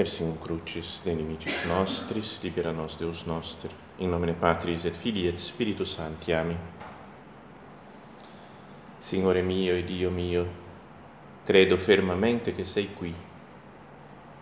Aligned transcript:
Persim 0.00 0.38
crucis 0.40 1.02
de 1.04 1.12
nimicis 1.12 1.66
nostris, 1.68 2.38
libera 2.42 2.70
nos 2.72 2.94
Deus 2.96 3.26
noster, 3.26 3.70
in 3.98 4.08
nomine 4.08 4.32
Patris 4.32 4.86
et 4.88 4.96
Filii 4.96 5.28
et 5.28 5.36
Spiritus 5.36 5.92
Sancti. 5.92 6.32
Amen. 6.32 6.56
Signore 8.98 9.42
mio 9.42 9.74
e 9.74 9.84
Dio 9.84 10.08
mio, 10.08 10.46
credo 11.44 11.76
fermamente 11.76 12.54
che 12.54 12.64
sei 12.64 12.94
qui, 12.94 13.14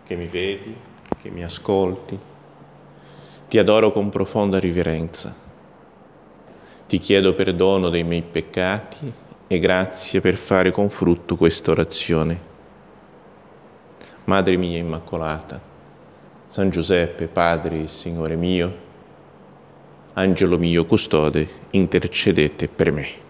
che 0.05 0.15
mi 0.15 0.27
vedi, 0.27 0.73
che 1.21 1.29
mi 1.29 1.43
ascolti. 1.43 2.17
Ti 3.49 3.57
adoro 3.57 3.91
con 3.91 4.09
profonda 4.09 4.59
riverenza. 4.59 5.35
Ti 6.87 6.99
chiedo 6.99 7.33
perdono 7.33 7.89
dei 7.89 8.03
miei 8.03 8.23
peccati 8.23 9.11
e 9.45 9.59
grazie 9.59 10.21
per 10.21 10.37
fare 10.37 10.71
con 10.71 10.87
frutto 10.87 11.35
questa 11.35 11.71
orazione 11.71 12.48
Madre 14.29 14.57
mia 14.57 14.77
Immacolata, 14.77 15.59
San 16.49 16.69
Giuseppe, 16.69 17.25
Padre 17.25 17.87
Signore 17.87 18.35
mio, 18.35 18.71
Angelo 20.13 20.59
mio 20.59 20.85
custode, 20.85 21.49
intercedete 21.71 22.67
per 22.67 22.91
me. 22.91 23.28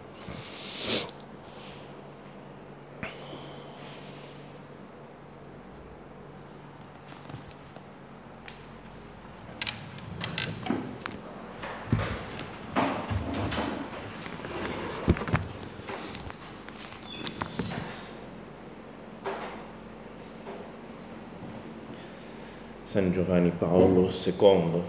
San 22.99 23.13
Giovanni 23.13 23.53
Paolo 23.57 24.09
II, 24.11 24.81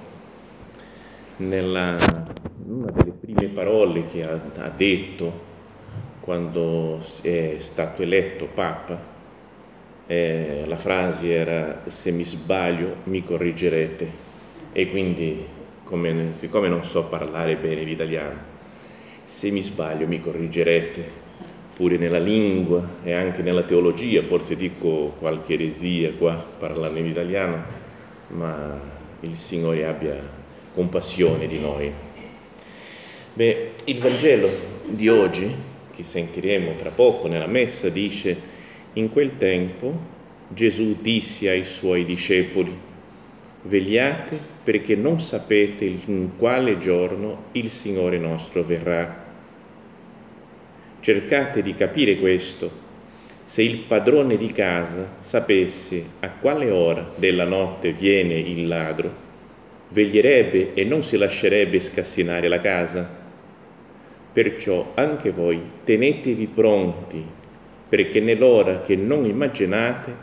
nella, 1.46 1.94
una 2.66 2.90
delle 2.90 3.12
prime 3.12 3.46
parole 3.50 4.04
che 4.08 4.22
ha, 4.22 4.32
ha 4.32 4.68
detto 4.68 5.32
quando 6.18 6.98
è 7.20 7.54
stato 7.58 8.02
eletto 8.02 8.48
Papa, 8.52 8.98
eh, 10.08 10.64
la 10.66 10.76
frase 10.76 11.32
era 11.32 11.82
se 11.86 12.10
mi 12.10 12.24
sbaglio 12.24 12.96
mi 13.04 13.22
corrigerete 13.22 14.10
e 14.72 14.88
quindi 14.88 15.46
come, 15.84 16.32
siccome 16.34 16.66
non 16.66 16.82
so 16.82 17.04
parlare 17.04 17.54
bene 17.54 17.84
l'italiano, 17.84 18.38
se 19.22 19.52
mi 19.52 19.62
sbaglio 19.62 20.08
mi 20.08 20.18
corrigerete, 20.18 21.04
pure 21.76 21.96
nella 21.96 22.18
lingua 22.18 22.84
e 23.04 23.12
anche 23.12 23.42
nella 23.42 23.62
teologia, 23.62 24.20
forse 24.20 24.56
dico 24.56 25.14
qualche 25.16 25.52
eresia 25.52 26.10
qua 26.10 26.34
parlando 26.34 26.98
in 26.98 27.06
italiano, 27.06 27.78
ma 28.30 28.80
il 29.20 29.36
Signore 29.36 29.86
abbia 29.86 30.18
compassione 30.72 31.46
di 31.46 31.60
noi. 31.60 31.92
Beh, 33.32 33.70
il 33.84 33.98
Vangelo 33.98 34.48
di 34.86 35.08
oggi, 35.08 35.54
che 35.94 36.02
sentiremo 36.02 36.76
tra 36.76 36.90
poco 36.90 37.28
nella 37.28 37.46
messa, 37.46 37.88
dice, 37.88 38.58
in 38.94 39.10
quel 39.10 39.36
tempo 39.36 40.18
Gesù 40.48 40.98
disse 41.00 41.48
ai 41.48 41.64
suoi 41.64 42.04
discepoli, 42.04 42.76
vegliate 43.62 44.38
perché 44.62 44.96
non 44.96 45.20
sapete 45.20 45.84
in 45.84 46.36
quale 46.36 46.78
giorno 46.78 47.44
il 47.52 47.70
Signore 47.70 48.18
nostro 48.18 48.62
verrà. 48.62 49.28
Cercate 51.00 51.62
di 51.62 51.74
capire 51.74 52.16
questo 52.18 52.79
se 53.50 53.62
il 53.62 53.78
padrone 53.78 54.36
di 54.36 54.52
casa 54.52 55.16
sapesse 55.18 56.04
a 56.20 56.30
quale 56.30 56.70
ora 56.70 57.10
della 57.16 57.42
notte 57.42 57.90
viene 57.90 58.34
il 58.34 58.68
ladro, 58.68 59.12
veglierebbe 59.88 60.72
e 60.74 60.84
non 60.84 61.02
si 61.02 61.16
lascerebbe 61.16 61.80
scassinare 61.80 62.46
la 62.46 62.60
casa. 62.60 63.10
Perciò 64.32 64.92
anche 64.94 65.32
voi 65.32 65.60
tenetevi 65.82 66.46
pronti, 66.46 67.26
perché 67.88 68.20
nell'ora 68.20 68.82
che 68.82 68.94
non 68.94 69.24
immaginate 69.24 70.14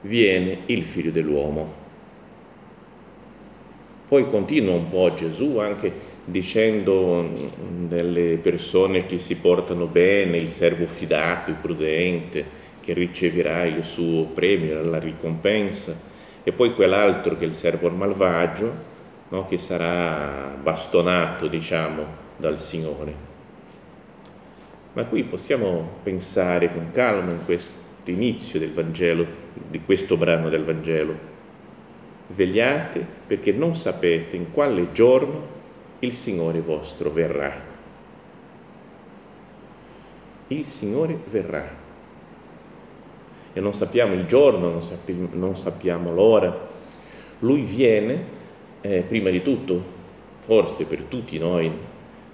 viene 0.00 0.62
il 0.66 0.84
figlio 0.84 1.12
dell'uomo. 1.12 1.72
Poi 4.08 4.28
continua 4.28 4.74
un 4.74 4.88
po' 4.88 5.14
Gesù 5.14 5.58
anche 5.58 5.92
dicendo 6.28 7.30
delle 7.86 8.36
persone 8.42 9.06
che 9.06 9.20
si 9.20 9.36
portano 9.36 9.86
bene, 9.86 10.38
il 10.38 10.50
servo 10.50 10.86
fidato, 10.86 11.50
il 11.50 11.56
prudente, 11.56 12.44
che 12.82 12.92
riceverà 12.92 13.64
il 13.64 13.84
suo 13.84 14.24
premio, 14.24 14.82
la 14.82 14.98
ricompensa, 14.98 15.96
e 16.42 16.52
poi 16.52 16.74
quell'altro 16.74 17.36
che 17.38 17.44
è 17.44 17.48
il 17.48 17.54
servo 17.54 17.88
malvagio, 17.90 18.72
no, 19.28 19.46
che 19.46 19.56
sarà 19.56 20.56
bastonato, 20.60 21.46
diciamo, 21.46 22.04
dal 22.36 22.60
Signore. 22.60 23.24
Ma 24.94 25.04
qui 25.04 25.22
possiamo 25.22 25.98
pensare 26.02 26.72
con 26.72 26.90
calma 26.92 27.30
in 27.30 27.44
questo 27.44 28.10
inizio 28.10 28.58
del 28.58 28.72
Vangelo, 28.72 29.24
di 29.68 29.80
questo 29.84 30.16
brano 30.16 30.48
del 30.48 30.64
Vangelo. 30.64 31.34
Vegliate 32.28 33.04
perché 33.26 33.52
non 33.52 33.76
sapete 33.76 34.34
in 34.34 34.50
quale 34.50 34.92
giorno 34.92 35.54
il 36.00 36.12
Signore 36.12 36.60
vostro 36.60 37.10
verrà. 37.10 37.74
Il 40.48 40.66
Signore 40.66 41.18
verrà 41.26 41.84
e 43.56 43.60
non 43.60 43.72
sappiamo 43.72 44.12
il 44.12 44.26
giorno, 44.26 44.68
non 44.68 44.82
sappiamo, 44.82 45.28
non 45.32 45.56
sappiamo 45.56 46.12
l'ora. 46.12 46.68
Lui 47.38 47.62
viene, 47.62 48.24
eh, 48.82 49.00
prima 49.00 49.30
di 49.30 49.40
tutto, 49.40 49.82
forse 50.40 50.84
per 50.84 51.04
tutti 51.04 51.38
noi, 51.38 51.72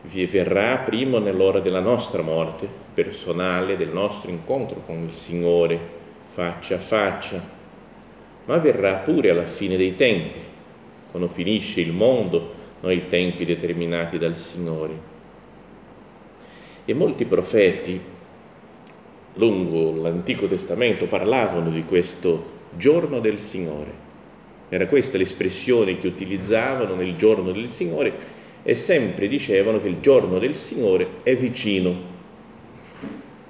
vi 0.03 0.27
verrà 0.27 0.79
prima 0.79 1.21
nell'ora 1.21 1.61
della 1.61 1.79
nostra 1.79 2.23
morte 2.23 2.67
personale, 2.93 3.77
del 3.77 3.91
nostro 3.91 4.33
incontro 4.33 4.83
con 4.85 5.05
il 5.05 5.15
Signore 5.15 5.79
faccia 6.27 6.75
a 6.75 6.81
faccia, 6.81 7.41
ma 8.47 8.57
verrà 8.57 8.95
pure 8.95 9.31
alla 9.31 9.45
fine 9.45 9.77
dei 9.77 9.95
tempi, 9.95 10.41
quando 11.13 11.29
finisce 11.29 11.81
il 11.83 11.93
mondo, 11.93 12.53
non 12.83 12.93
i 12.93 13.09
tempi 13.09 13.45
determinati 13.45 14.19
dal 14.19 14.37
Signore. 14.37 15.11
E 16.85 16.95
molti 16.95 17.25
profeti 17.25 18.01
lungo 19.35 20.03
l'Antico 20.03 20.47
Testamento 20.47 21.07
parlavano 21.07 21.71
di 21.71 21.85
questo 21.85 22.61
giorno 22.77 23.21
del 23.21 23.41
Signore. 23.41 24.11
Era 24.69 24.87
questa 24.87 25.17
l'espressione 25.17 25.99
che 25.99 26.07
utilizzavano 26.07 26.95
nel 26.95 27.17
giorno 27.17 27.53
del 27.53 27.71
Signore 27.71 28.41
e 28.63 28.75
sempre 28.75 29.29
dicevano 29.29 29.81
che 29.81 29.89
il 29.89 30.01
giorno 30.01 30.39
del 30.39 30.57
Signore 30.57 31.07
è 31.23 31.37
vicino, 31.37 32.11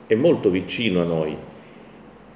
è 0.07 0.15
molto 0.15 0.51
vicino 0.51 1.01
a 1.01 1.05
noi 1.05 1.37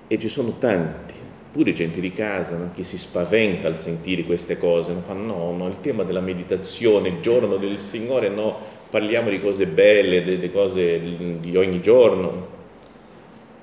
e 0.08 0.18
ci 0.18 0.28
sono 0.28 0.56
tanti, 0.58 1.14
pure 1.56 1.72
gente 1.72 2.00
di 2.00 2.12
casa 2.12 2.54
no, 2.58 2.70
che 2.74 2.82
si 2.82 2.98
spaventa 2.98 3.66
al 3.66 3.78
sentire 3.78 4.24
queste 4.24 4.58
cose, 4.58 4.92
non 4.92 5.02
fanno 5.02 5.24
no, 5.24 5.56
no, 5.56 5.68
il 5.68 5.80
tema 5.80 6.02
della 6.02 6.20
meditazione, 6.20 7.08
il 7.08 7.20
giorno 7.20 7.56
del 7.56 7.78
Signore, 7.78 8.28
no, 8.28 8.58
parliamo 8.90 9.30
di 9.30 9.40
cose 9.40 9.66
belle, 9.66 10.38
di 10.38 10.50
cose 10.50 11.00
di 11.40 11.56
ogni 11.56 11.80
giorno, 11.80 12.48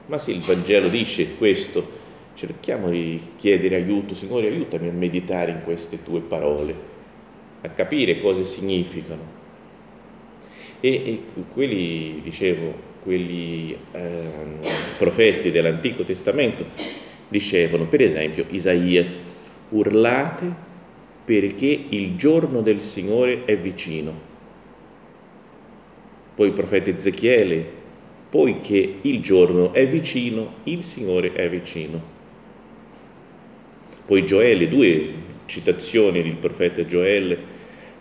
ma 0.08 0.18
se 0.18 0.32
il 0.32 0.40
Vangelo 0.40 0.88
dice 0.88 1.36
questo, 1.36 2.02
cerchiamo 2.34 2.90
di 2.90 3.22
chiedere 3.38 3.76
aiuto, 3.76 4.16
Signore 4.16 4.48
aiutami 4.48 4.90
a 4.90 4.92
meditare 4.92 5.52
in 5.52 5.62
queste 5.64 6.02
tue 6.02 6.22
parole, 6.22 6.76
a 7.62 7.70
capire 7.70 8.20
cosa 8.20 8.44
significano. 8.44 9.42
E, 10.80 10.90
e 10.90 11.24
quelli, 11.54 12.22
dicevo, 12.24 12.74
quelli 13.04 13.78
eh, 13.92 14.30
profeti 14.98 15.52
dell'Antico 15.52 16.02
Testamento 16.02 17.03
dicevano, 17.34 17.86
per 17.86 18.02
esempio, 18.02 18.46
Isaia, 18.52 19.04
urlate 19.70 20.46
perché 21.26 21.86
il 21.90 22.16
giorno 22.16 22.62
del 22.62 22.84
Signore 22.84 23.46
è 23.46 23.58
vicino. 23.58 24.32
Poi 26.36 26.48
il 26.48 26.54
profeta 26.54 26.92
Ezechiele 26.92 27.82
poiché 28.30 28.96
il 29.02 29.22
giorno 29.22 29.74
è 29.74 29.88
vicino, 29.88 30.56
il 30.64 30.84
Signore 30.84 31.34
è 31.34 31.50
vicino. 31.50 32.02
Poi 34.06 34.26
Gioele, 34.26 34.68
due 34.68 35.14
citazioni 35.46 36.22
del 36.22 36.36
profeta 36.36 36.86
Gioele, 36.86 37.38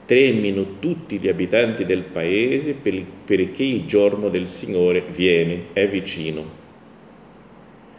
tremino 0.05 0.78
tutti 0.78 1.19
gli 1.19 1.28
abitanti 1.28 1.85
del 1.85 2.02
paese 2.02 2.75
perché 2.75 3.62
il 3.62 3.87
giorno 3.87 4.28
del 4.28 4.49
Signore 4.49 5.05
viene, 5.11 5.67
è 5.73 5.87
vicino. 5.87 6.62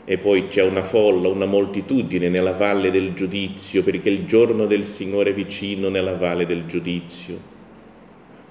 E 0.05 0.17
poi 0.17 0.47
c'è 0.49 0.63
una 0.63 0.83
folla, 0.83 1.29
una 1.29 1.45
moltitudine 1.45 2.27
nella 2.27 2.51
valle 2.51 2.91
del 2.91 3.13
giudizio, 3.13 3.83
perché 3.83 4.09
il 4.09 4.25
giorno 4.25 4.65
del 4.65 4.85
Signore 4.85 5.29
è 5.29 5.33
vicino 5.33 5.89
nella 5.89 6.15
valle 6.15 6.45
del 6.45 6.65
giudizio. 6.65 7.51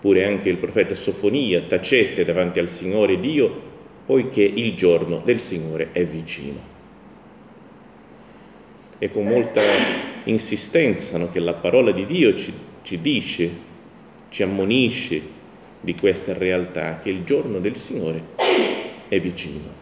Pure 0.00 0.24
anche 0.24 0.48
il 0.48 0.56
profeta 0.56 0.94
Sofonia 0.94 1.60
tacette 1.62 2.24
davanti 2.24 2.58
al 2.58 2.70
Signore 2.70 3.20
Dio 3.20 3.70
poiché 4.04 4.42
il 4.42 4.74
giorno 4.74 5.22
del 5.24 5.40
Signore 5.40 5.90
è 5.92 6.04
vicino. 6.04 6.70
E 8.98 9.10
con 9.10 9.24
molta 9.24 9.60
insistenza 10.24 11.18
no, 11.18 11.30
che 11.30 11.40
la 11.40 11.54
parola 11.54 11.92
di 11.92 12.04
Dio 12.06 12.36
ci, 12.36 12.52
ci 12.82 13.00
dice, 13.00 13.50
ci 14.28 14.42
ammonisce 14.42 15.20
di 15.80 15.94
questa 15.94 16.32
realtà, 16.36 16.98
che 16.98 17.10
il 17.10 17.24
giorno 17.24 17.58
del 17.58 17.76
Signore 17.76 18.22
è 19.08 19.20
vicino. 19.20 19.81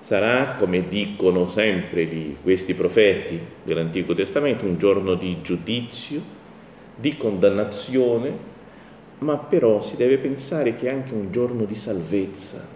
Sarà, 0.00 0.56
come 0.58 0.88
dicono 0.88 1.46
sempre 1.46 2.04
gli, 2.06 2.34
questi 2.42 2.72
profeti 2.74 3.38
dell'Antico 3.62 4.14
Testamento, 4.14 4.64
un 4.64 4.78
giorno 4.78 5.14
di 5.14 5.42
giudizio, 5.42 6.38
di 6.96 7.16
condannazione, 7.18 8.48
ma 9.18 9.36
però 9.36 9.82
si 9.82 9.96
deve 9.96 10.16
pensare 10.16 10.74
che 10.74 10.88
è 10.88 10.92
anche 10.92 11.12
un 11.12 11.30
giorno 11.30 11.64
di 11.64 11.74
salvezza, 11.74 12.66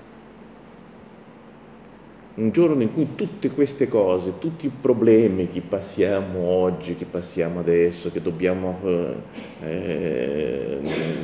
un 2.35 2.51
giorno 2.51 2.83
in 2.83 2.93
cui 2.93 3.15
tutte 3.15 3.51
queste 3.51 3.89
cose, 3.89 4.39
tutti 4.39 4.67
i 4.67 4.73
problemi 4.81 5.49
che 5.49 5.63
passiamo 5.63 6.41
oggi, 6.41 6.97
che 6.97 7.07
passiamo 7.07 7.61
adesso, 7.61 8.13
che 8.13 8.21
dobbiamo 8.21 8.79
eh, 8.85 9.15
eh, 9.63 10.79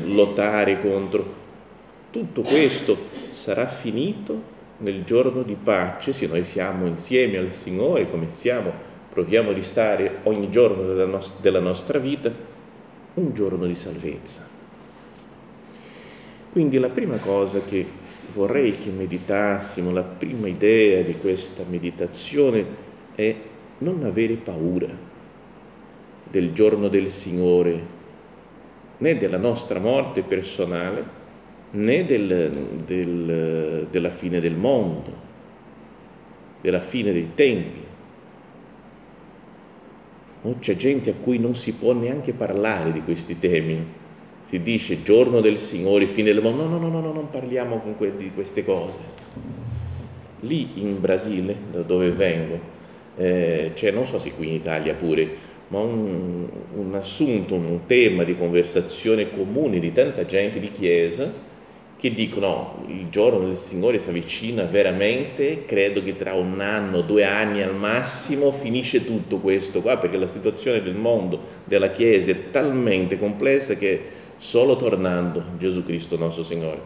lottare 0.06 0.80
contro, 0.80 1.38
tutto 2.10 2.40
questo 2.40 2.96
sarà 3.30 3.66
finito 3.66 4.58
nel 4.80 5.04
giorno 5.04 5.42
di 5.42 5.56
pace, 5.62 6.12
se 6.12 6.26
noi 6.26 6.44
siamo 6.44 6.86
insieme 6.86 7.38
al 7.38 7.52
Signore 7.52 8.08
come 8.08 8.30
siamo, 8.30 8.72
proviamo 9.12 9.52
di 9.52 9.62
stare 9.62 10.18
ogni 10.24 10.50
giorno 10.50 10.82
della, 10.82 11.06
nos- 11.06 11.40
della 11.40 11.60
nostra 11.60 11.98
vita, 11.98 12.32
un 13.14 13.34
giorno 13.34 13.66
di 13.66 13.74
salvezza. 13.74 14.46
Quindi 16.52 16.78
la 16.78 16.88
prima 16.88 17.16
cosa 17.16 17.60
che 17.60 17.86
vorrei 18.32 18.76
che 18.76 18.90
meditassimo, 18.90 19.92
la 19.92 20.02
prima 20.02 20.48
idea 20.48 21.02
di 21.02 21.16
questa 21.16 21.64
meditazione 21.68 22.64
è 23.14 23.34
non 23.78 24.02
avere 24.04 24.34
paura 24.34 24.88
del 26.30 26.52
giorno 26.52 26.88
del 26.88 27.10
Signore, 27.10 27.98
né 28.98 29.16
della 29.16 29.38
nostra 29.38 29.78
morte 29.78 30.22
personale, 30.22 31.18
né 31.72 32.04
del, 32.04 32.52
del, 32.84 33.86
della 33.90 34.10
fine 34.10 34.40
del 34.40 34.56
mondo, 34.56 35.28
della 36.60 36.80
fine 36.80 37.12
dei 37.12 37.30
tempi. 37.34 37.88
Oh, 40.42 40.56
c'è 40.58 40.74
gente 40.76 41.10
a 41.10 41.14
cui 41.14 41.38
non 41.38 41.54
si 41.54 41.74
può 41.74 41.92
neanche 41.92 42.32
parlare 42.32 42.92
di 42.92 43.02
questi 43.02 43.38
temi, 43.38 43.84
si 44.42 44.62
dice 44.62 45.02
giorno 45.02 45.40
del 45.40 45.58
Signore, 45.58 46.06
fine 46.06 46.32
del 46.32 46.42
mondo, 46.42 46.66
no, 46.66 46.78
no, 46.78 46.88
no, 46.88 47.00
no, 47.00 47.12
non 47.12 47.30
parliamo 47.30 47.78
que- 47.96 48.16
di 48.16 48.30
queste 48.32 48.64
cose. 48.64 49.28
Lì 50.40 50.80
in 50.80 50.98
Brasile, 50.98 51.54
da 51.70 51.82
dove 51.82 52.10
vengo, 52.10 52.58
eh, 53.16 53.72
c'è, 53.74 53.90
non 53.90 54.06
so 54.06 54.18
se 54.18 54.32
qui 54.32 54.48
in 54.48 54.54
Italia 54.54 54.94
pure, 54.94 55.48
ma 55.68 55.78
un, 55.78 56.48
un 56.74 56.94
assunto, 56.94 57.54
un 57.54 57.80
tema 57.86 58.24
di 58.24 58.34
conversazione 58.34 59.30
comune 59.30 59.78
di 59.78 59.92
tanta 59.92 60.24
gente 60.24 60.58
di 60.58 60.72
chiesa 60.72 61.48
che 62.00 62.14
dicono 62.14 62.82
il 62.86 63.10
giorno 63.10 63.46
del 63.46 63.58
Signore 63.58 63.98
si 63.98 64.08
avvicina 64.08 64.62
veramente, 64.64 65.66
credo 65.66 66.02
che 66.02 66.16
tra 66.16 66.32
un 66.32 66.58
anno, 66.60 67.02
due 67.02 67.26
anni 67.26 67.60
al 67.60 67.74
massimo 67.74 68.50
finisce 68.52 69.04
tutto 69.04 69.36
questo 69.36 69.82
qua, 69.82 69.98
perché 69.98 70.16
la 70.16 70.26
situazione 70.26 70.82
del 70.82 70.94
mondo, 70.94 71.38
della 71.64 71.90
Chiesa 71.90 72.30
è 72.30 72.50
talmente 72.50 73.18
complessa 73.18 73.74
che 73.74 74.02
solo 74.38 74.76
tornando 74.76 75.44
Gesù 75.58 75.84
Cristo 75.84 76.16
nostro 76.16 76.42
Signore. 76.42 76.80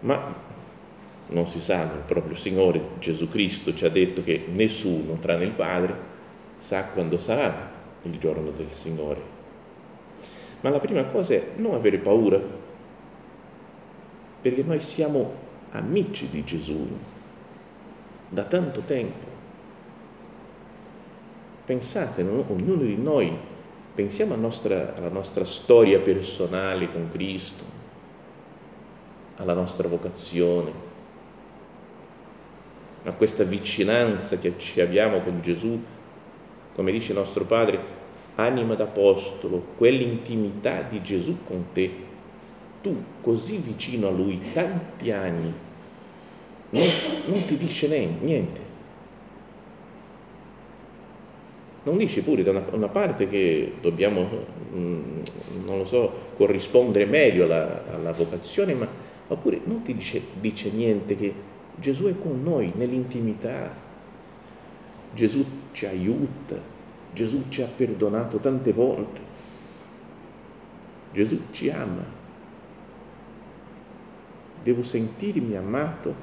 Ma 0.00 0.32
non 1.26 1.48
si 1.48 1.60
sa, 1.60 1.82
il 1.82 2.04
proprio 2.06 2.36
Signore 2.36 2.80
Gesù 3.00 3.28
Cristo 3.28 3.74
ci 3.74 3.84
ha 3.84 3.90
detto 3.90 4.22
che 4.22 4.44
nessuno, 4.52 5.18
tranne 5.20 5.46
il 5.46 5.50
Padre, 5.50 5.96
sa 6.54 6.84
quando 6.84 7.18
sarà 7.18 7.72
il 8.02 8.16
giorno 8.20 8.52
del 8.56 8.70
Signore. 8.70 9.20
Ma 10.60 10.70
la 10.70 10.78
prima 10.78 11.02
cosa 11.06 11.34
è 11.34 11.42
non 11.56 11.74
avere 11.74 11.98
paura, 11.98 12.61
perché 14.42 14.62
noi 14.62 14.80
siamo 14.80 15.32
amici 15.70 16.28
di 16.28 16.44
Gesù 16.44 16.86
da 18.28 18.44
tanto 18.44 18.80
tempo. 18.80 19.30
Pensate, 21.64 22.22
ognuno 22.22 22.82
di 22.82 22.96
noi 22.96 23.50
Pensiamo 23.94 24.32
alla 24.32 24.42
nostra, 24.42 24.94
alla 24.96 25.10
nostra 25.10 25.44
storia 25.44 26.00
personale 26.00 26.90
con 26.90 27.10
Cristo, 27.12 27.62
alla 29.36 29.52
nostra 29.52 29.86
vocazione, 29.86 30.72
a 33.04 33.12
questa 33.12 33.44
vicinanza 33.44 34.38
che 34.38 34.54
ci 34.56 34.80
abbiamo 34.80 35.20
con 35.20 35.42
Gesù, 35.42 35.78
come 36.74 36.90
dice 36.90 37.12
il 37.12 37.18
nostro 37.18 37.44
Padre, 37.44 37.80
anima 38.36 38.74
d'apostolo, 38.74 39.62
quell'intimità 39.76 40.80
di 40.80 41.02
Gesù 41.02 41.44
con 41.44 41.66
te, 41.74 41.92
tu 42.82 43.02
così 43.22 43.56
vicino 43.56 44.08
a 44.08 44.10
Lui, 44.10 44.40
tanti 44.52 45.10
anni, 45.10 45.52
non, 46.70 46.86
non 47.26 47.44
ti 47.44 47.56
dice 47.56 47.88
niente 48.20 48.70
non 51.84 51.96
dice 51.96 52.22
pure 52.22 52.42
da 52.42 52.50
una, 52.50 52.64
una 52.72 52.88
parte 52.88 53.28
che 53.28 53.74
dobbiamo, 53.80 54.28
mm, 54.74 55.22
non 55.64 55.78
lo 55.78 55.84
so, 55.84 56.12
corrispondere 56.36 57.06
meglio 57.06 57.44
alla, 57.44 57.84
alla 57.92 58.12
vocazione, 58.12 58.74
ma, 58.74 58.86
oppure 59.28 59.60
non 59.64 59.82
ti 59.82 59.94
dice, 59.94 60.20
dice 60.40 60.70
niente 60.70 61.16
che 61.16 61.32
Gesù 61.76 62.04
è 62.04 62.14
con 62.18 62.40
noi 62.42 62.72
nell'intimità, 62.76 63.74
Gesù 65.14 65.44
ci 65.72 65.86
aiuta, 65.86 66.56
Gesù 67.12 67.44
ci 67.48 67.62
ha 67.62 67.68
perdonato 67.74 68.38
tante 68.38 68.72
volte, 68.72 69.20
Gesù 71.12 71.40
ci 71.50 71.68
ama. 71.68 72.20
Devo 74.62 74.82
sentirmi 74.82 75.56
amato 75.56 76.14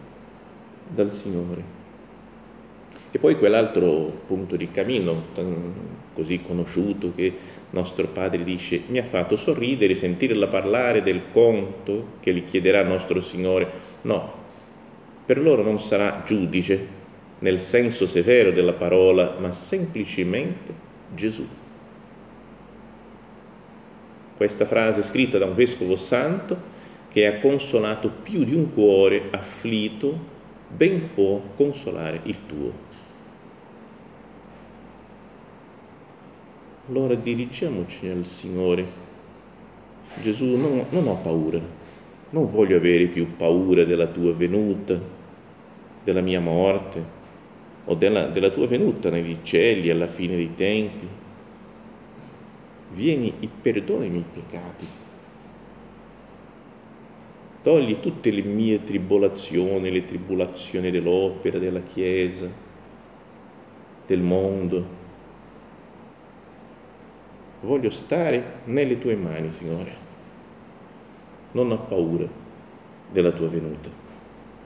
dal 0.87 1.11
Signore. 1.11 1.77
E 3.11 3.17
poi 3.17 3.35
quell'altro 3.37 4.21
punto 4.27 4.55
di 4.55 4.69
cammino, 4.69 5.25
così 6.13 6.41
conosciuto, 6.41 7.11
che 7.15 7.33
nostro 7.71 8.07
padre 8.07 8.43
dice, 8.43 8.81
mi 8.87 8.99
ha 8.99 9.03
fatto 9.03 9.35
sorridere 9.35 9.95
sentirla 9.95 10.47
parlare 10.47 11.01
del 11.01 11.23
conto 11.31 12.17
che 12.19 12.33
gli 12.33 12.45
chiederà 12.45 12.83
nostro 12.83 13.19
Signore. 13.19 13.67
No, 14.03 14.33
per 15.25 15.39
loro 15.39 15.63
non 15.63 15.79
sarà 15.79 16.21
giudice 16.25 16.97
nel 17.39 17.59
senso 17.59 18.05
severo 18.05 18.51
della 18.51 18.73
parola, 18.73 19.35
ma 19.39 19.51
semplicemente 19.51 20.73
Gesù. 21.15 21.47
Questa 24.35 24.65
frase 24.65 25.03
scritta 25.03 25.37
da 25.37 25.45
un 25.45 25.55
vescovo 25.55 25.95
santo 25.95 26.77
che 27.09 27.25
ha 27.25 27.39
consolato 27.39 28.09
più 28.21 28.43
di 28.43 28.53
un 28.53 28.71
cuore 28.73 29.27
afflitto, 29.31 30.17
ben 30.67 31.11
può 31.13 31.41
consolare 31.55 32.21
il 32.23 32.37
tuo. 32.45 32.87
Allora 36.87 37.15
dirigiamoci 37.15 38.07
al 38.07 38.25
Signore. 38.25 39.07
Gesù, 40.21 40.55
non, 40.55 40.85
non 40.89 41.07
ho 41.07 41.15
paura, 41.17 41.59
non 42.31 42.49
voglio 42.49 42.77
avere 42.77 43.05
più 43.07 43.35
paura 43.35 43.83
della 43.83 44.07
tua 44.07 44.33
venuta, 44.33 44.99
della 46.03 46.21
mia 46.21 46.39
morte 46.39 47.17
o 47.85 47.93
della, 47.93 48.25
della 48.25 48.49
tua 48.49 48.67
venuta 48.67 49.09
nei 49.09 49.39
cieli 49.43 49.89
alla 49.89 50.07
fine 50.07 50.35
dei 50.35 50.55
tempi. 50.55 51.07
Vieni 52.93 53.33
e 53.39 53.49
perdona 53.61 54.05
i 54.05 54.09
miei 54.09 54.25
peccati. 54.31 55.08
Togli 57.61 57.99
tutte 57.99 58.31
le 58.31 58.41
mie 58.41 58.83
tribolazioni, 58.83 59.91
le 59.91 60.05
tribolazioni 60.05 60.91
dell'opera, 60.91 61.57
della 61.57 61.81
Chiesa, 61.81 62.49
del 64.05 64.21
mondo 64.21 64.97
Voglio 67.61 67.89
stare 67.89 68.61
nelle 68.65 68.97
tue 68.99 69.15
mani, 69.15 69.51
Signore. 69.51 70.07
Non 71.51 71.71
ho 71.71 71.79
paura 71.81 72.25
della 73.11 73.31
tua 73.31 73.49
venuta 73.49 73.89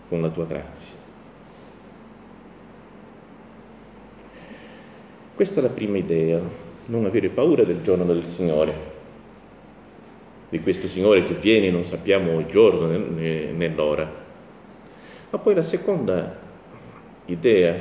con 0.07 0.21
la 0.21 0.29
tua 0.29 0.45
grazia. 0.45 0.95
Questa 5.33 5.59
è 5.59 5.63
la 5.63 5.69
prima 5.69 5.97
idea, 5.97 6.39
non 6.85 7.05
avere 7.05 7.29
paura 7.29 7.63
del 7.63 7.81
giorno 7.81 8.03
del 8.05 8.23
Signore, 8.23 8.82
di 10.53 10.61
questo 10.61 10.87
Signore 10.87 11.23
che 11.23 11.33
viene, 11.33 11.71
non 11.71 11.83
sappiamo 11.83 12.39
il 12.39 12.45
giorno 12.45 12.85
né 12.85 13.73
l'ora. 13.75 14.07
Ma 15.31 15.37
poi 15.39 15.55
la 15.55 15.63
seconda 15.63 16.39
idea 17.25 17.75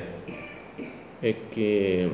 è 1.18 1.34
che 1.50 2.08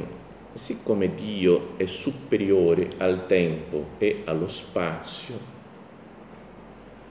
siccome 0.53 1.15
Dio 1.15 1.75
è 1.77 1.87
superiore 1.87 2.88
al 2.97 3.29
tempo 3.29 3.91
e 3.99 4.23
allo 4.25 4.49
spazio, 4.49 5.38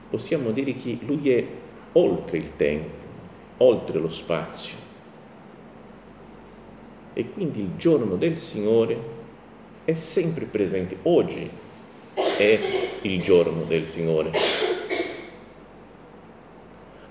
possiamo 0.09 0.51
dire 0.51 0.73
che 0.73 0.97
Lui 1.03 1.29
è 1.29 1.45
oltre 1.93 2.37
il 2.39 2.57
tempo, 2.57 2.95
oltre 3.59 3.99
lo 3.99 4.09
spazio. 4.09 4.75
e 7.13 7.29
quindi 7.31 7.61
il 7.61 7.71
giorno 7.77 8.15
del 8.15 8.39
Signore 8.39 8.95
è 9.85 9.95
sempre 9.95 10.45
presente. 10.45 10.97
Oggi 11.03 11.49
è 12.37 12.59
il 13.01 13.21
giorno 13.21 13.63
del 13.63 13.87
Signore. 13.87 14.31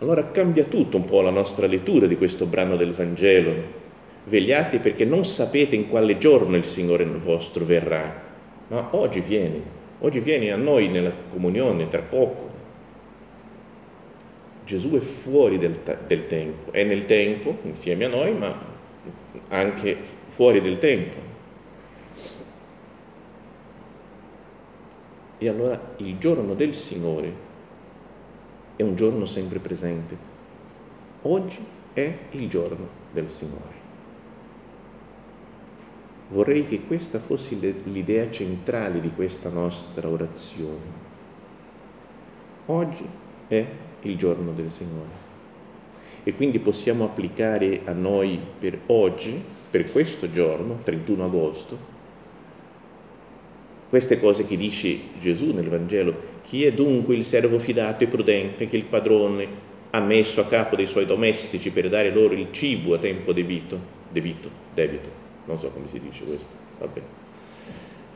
Allora 0.00 0.30
cambia 0.30 0.64
tutto 0.64 0.96
un 0.96 1.04
po' 1.04 1.20
la 1.20 1.30
nostra 1.30 1.66
lettura 1.66 2.06
di 2.06 2.16
questo 2.16 2.46
brano 2.46 2.76
del 2.76 2.92
Vangelo. 2.92 3.84
Vegliate 4.24 4.78
perché 4.78 5.04
non 5.04 5.24
sapete 5.24 5.76
in 5.76 5.88
quale 5.88 6.18
giorno 6.18 6.56
il 6.56 6.64
Signore 6.64 7.04
vostro 7.04 7.64
verrà, 7.64 8.22
ma 8.68 8.88
oggi 8.90 9.20
viene, 9.20 9.62
oggi 10.00 10.18
viene 10.18 10.50
a 10.50 10.56
noi 10.56 10.88
nella 10.88 11.12
comunione 11.30 11.88
tra 11.88 12.02
poco. 12.02 12.50
Gesù 14.64 14.90
è 14.96 15.00
fuori 15.00 15.58
del, 15.58 15.78
del 16.06 16.26
tempo, 16.26 16.72
è 16.72 16.82
nel 16.82 17.06
tempo 17.06 17.56
insieme 17.62 18.04
a 18.04 18.08
noi, 18.08 18.32
ma 18.32 18.52
anche 19.48 19.96
fuori 20.26 20.60
del 20.60 20.78
tempo. 20.78 21.34
E 25.38 25.48
allora 25.48 25.78
il 25.98 26.18
giorno 26.18 26.54
del 26.54 26.74
Signore 26.74 27.32
è 28.76 28.82
un 28.82 28.96
giorno 28.96 29.26
sempre 29.26 29.58
presente. 29.58 30.16
Oggi 31.22 31.58
è 31.92 32.18
il 32.30 32.48
giorno 32.48 32.88
del 33.12 33.30
Signore. 33.30 33.84
Vorrei 36.28 36.66
che 36.66 36.82
questa 36.82 37.18
fosse 37.18 37.56
l'idea 37.84 38.30
centrale 38.30 39.00
di 39.00 39.10
questa 39.10 39.48
nostra 39.48 40.08
orazione. 40.08 41.04
Oggi 42.66 43.06
è 43.46 43.64
il 44.02 44.16
giorno 44.16 44.52
del 44.52 44.70
Signore. 44.70 45.24
E 46.24 46.34
quindi 46.34 46.58
possiamo 46.58 47.04
applicare 47.04 47.82
a 47.84 47.92
noi 47.92 48.40
per 48.58 48.78
oggi, 48.86 49.40
per 49.70 49.92
questo 49.92 50.30
giorno, 50.30 50.80
31 50.82 51.24
agosto, 51.24 51.94
queste 53.88 54.18
cose 54.18 54.44
che 54.44 54.56
dice 54.56 54.98
Gesù 55.20 55.52
nel 55.52 55.68
Vangelo. 55.68 56.34
Chi 56.42 56.64
è 56.64 56.72
dunque 56.72 57.14
il 57.14 57.24
servo 57.24 57.58
fidato 57.58 58.04
e 58.04 58.08
prudente 58.08 58.66
che 58.66 58.76
il 58.76 58.84
padrone 58.84 59.64
ha 59.90 60.00
messo 60.00 60.40
a 60.40 60.46
capo 60.46 60.76
dei 60.76 60.86
suoi 60.86 61.06
domestici 61.06 61.70
per 61.70 61.88
dare 61.88 62.10
loro 62.10 62.34
il 62.34 62.48
cibo 62.50 62.94
a 62.94 62.98
tempo 62.98 63.32
debito? 63.32 63.94
Debito, 64.10 64.48
debito, 64.74 65.08
non 65.46 65.58
so 65.58 65.68
come 65.70 65.88
si 65.88 66.00
dice 66.00 66.24
questo, 66.24 66.54
vabbè. 66.78 67.00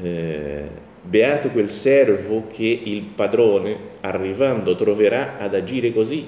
Eh, 0.03 0.69
beato 1.03 1.49
quel 1.51 1.71
servo 1.71 2.47
che 2.47 2.81
il 2.85 3.03
padrone, 3.03 3.77
arrivando, 4.01 4.77
troverà 4.77 5.39
ad 5.39 5.55
agire 5.55 5.93
così. 5.93 6.27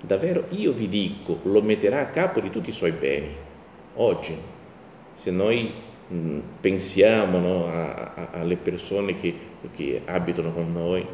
Davvero 0.00 0.44
io 0.50 0.72
vi 0.72 0.88
dico, 0.88 1.40
lo 1.44 1.62
metterà 1.62 2.00
a 2.00 2.06
capo 2.06 2.40
di 2.40 2.50
tutti 2.50 2.68
i 2.68 2.72
suoi 2.74 2.92
beni. 2.92 3.28
Oggi, 3.94 4.36
se 5.14 5.30
noi 5.30 5.72
Mm, 6.12 6.38
pensiamo 6.60 7.38
no, 7.38 7.66
a, 7.66 8.12
a, 8.14 8.28
alle 8.32 8.56
persone 8.56 9.16
che, 9.16 9.34
che, 9.74 10.02
abitano 10.04 10.52
con 10.52 10.70
noi. 10.70 11.06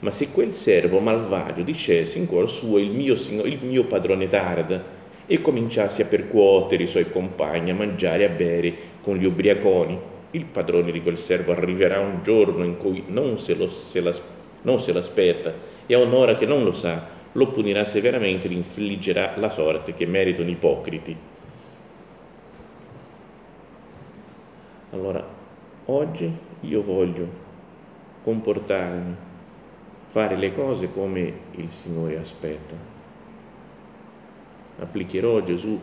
Ma 0.00 0.10
se 0.10 0.30
quel 0.30 0.52
servo 0.52 1.00
malvagio 1.00 1.62
dicesse 1.62 2.18
in 2.18 2.26
cuor 2.26 2.48
suo 2.48 2.78
il 2.78 2.90
mio, 2.90 3.14
il 3.44 3.58
mio 3.62 3.84
padrone 3.84 4.28
tarda 4.28 4.96
e 5.26 5.40
cominciasse 5.42 6.02
a 6.02 6.06
percuotere 6.06 6.84
i 6.84 6.86
suoi 6.86 7.10
compagni, 7.10 7.70
a 7.70 7.74
mangiare 7.74 8.22
e 8.22 8.26
a 8.26 8.30
bere 8.30 8.74
con 9.02 9.16
gli 9.16 9.26
ubriaconi, 9.26 9.98
il 10.30 10.44
padrone 10.44 10.90
di 10.90 11.02
quel 11.02 11.18
servo 11.18 11.52
arriverà 11.52 12.00
un 12.00 12.20
giorno 12.22 12.64
in 12.64 12.76
cui 12.78 13.04
non 13.08 13.38
se, 13.38 13.54
lo, 13.54 13.68
se, 13.68 14.00
la, 14.00 14.14
non 14.62 14.80
se 14.80 14.92
l'aspetta 14.92 15.52
e 15.86 15.94
a 15.94 15.98
un'ora 15.98 16.36
che 16.36 16.46
non 16.46 16.64
lo 16.64 16.72
sa, 16.72 17.06
lo 17.32 17.48
punirà 17.48 17.84
severamente 17.84 18.46
e 18.46 18.50
gli 18.50 18.56
infliggerà 18.56 19.34
la 19.36 19.50
sorte 19.50 19.92
che 19.92 20.06
meritano 20.06 20.48
ipocriti 20.48 21.16
Allora, 24.98 25.24
oggi 25.84 26.36
io 26.62 26.82
voglio 26.82 27.28
comportarmi, 28.24 29.14
fare 30.08 30.34
le 30.34 30.52
cose 30.52 30.90
come 30.90 31.32
il 31.52 31.70
Signore 31.70 32.18
aspetta. 32.18 32.74
Applicherò 34.80 35.40
Gesù 35.44 35.80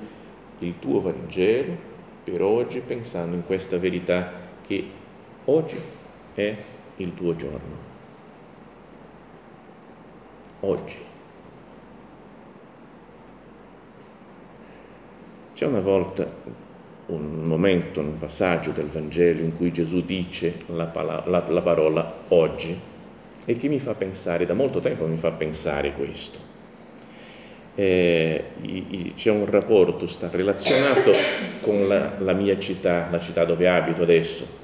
il 0.60 0.80
tuo 0.80 1.00
Vangelo 1.00 1.78
per 2.26 2.42
oggi 2.42 2.82
pensando 2.82 3.38
in 3.38 3.46
questa 3.46 3.78
verità 3.78 4.34
che 4.68 4.86
oggi 5.46 5.78
è 6.34 6.58
il 6.98 7.14
tuo 7.14 7.38
giorno. 7.38 7.76
Oggi. 10.60 10.98
C'è 15.54 15.66
una 15.68 15.80
volta 15.80 16.65
un 17.08 17.44
momento, 17.46 18.00
un 18.00 18.18
passaggio 18.18 18.72
del 18.72 18.88
Vangelo 18.88 19.42
in 19.42 19.56
cui 19.56 19.72
Gesù 19.72 20.04
dice 20.04 20.56
la, 20.68 20.92
la, 21.26 21.46
la, 21.48 21.62
parola 21.62 22.24
oggi 22.30 22.76
e 23.46 23.56
che 23.56 23.68
mi 23.68 23.80
fa 23.80 23.94
pensare, 23.94 24.46
da 24.46 24.54
molto 24.54 24.80
tempo 24.80 25.06
mi 25.06 25.18
fa 25.18 25.32
pensare 25.32 25.94
questo. 25.94 26.54
Eh, 27.76 28.44
c'è 29.16 29.30
un 29.30 29.46
rapporto, 29.46 30.08
sta 30.08 30.30
relazionato 30.32 31.12
con 31.62 31.88
la, 31.88 32.34
mia 32.34 32.58
città, 32.58 33.10
la 33.12 33.20
città 33.20 33.46
dove 33.46 33.68
abito 33.68 34.02
adesso. 34.02 34.64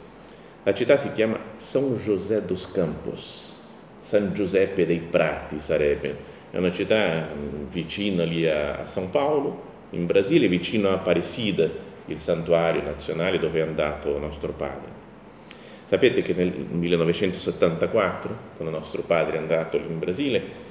La 0.64 0.74
città 0.74 0.98
si 0.98 1.12
chiama 1.12 1.38
São 1.58 1.98
José 1.98 2.46
dos 2.46 2.72
Campos, 2.72 3.56
San 4.00 4.34
Giuseppe 4.34 4.86
dei 4.86 5.00
Prati 5.00 5.60
sarebbe, 5.60 6.16
è 6.52 6.58
una 6.58 6.72
città 6.72 7.28
mm, 7.34 7.70
vicina 7.70 8.24
lì 8.24 8.48
a 8.48 8.84
São 8.86 9.10
Paulo, 9.10 9.70
in 9.92 10.06
Brasile, 10.06 10.48
vicino 10.48 10.90
a 10.90 10.94
Aparecida, 10.94 11.70
il 12.12 12.20
santuario 12.20 12.82
nazionale 12.84 13.40
dove 13.40 13.60
è 13.60 13.62
andato 13.64 14.18
nostro 14.20 14.52
padre. 14.52 15.00
Sapete 15.86 16.22
che 16.22 16.34
nel 16.34 16.52
1974, 16.52 18.36
quando 18.56 18.78
nostro 18.78 19.02
padre 19.02 19.36
è 19.36 19.40
andato 19.40 19.78
in 19.78 20.00
Brasile, 20.00 20.70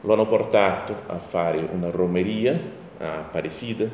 lo 0.00 0.12
hanno 0.12 0.26
portato 0.26 0.94
a 1.06 1.18
fare 1.18 1.66
una 1.70 1.90
romeria 1.90 2.58
a 2.98 3.26
Paresida, 3.30 3.86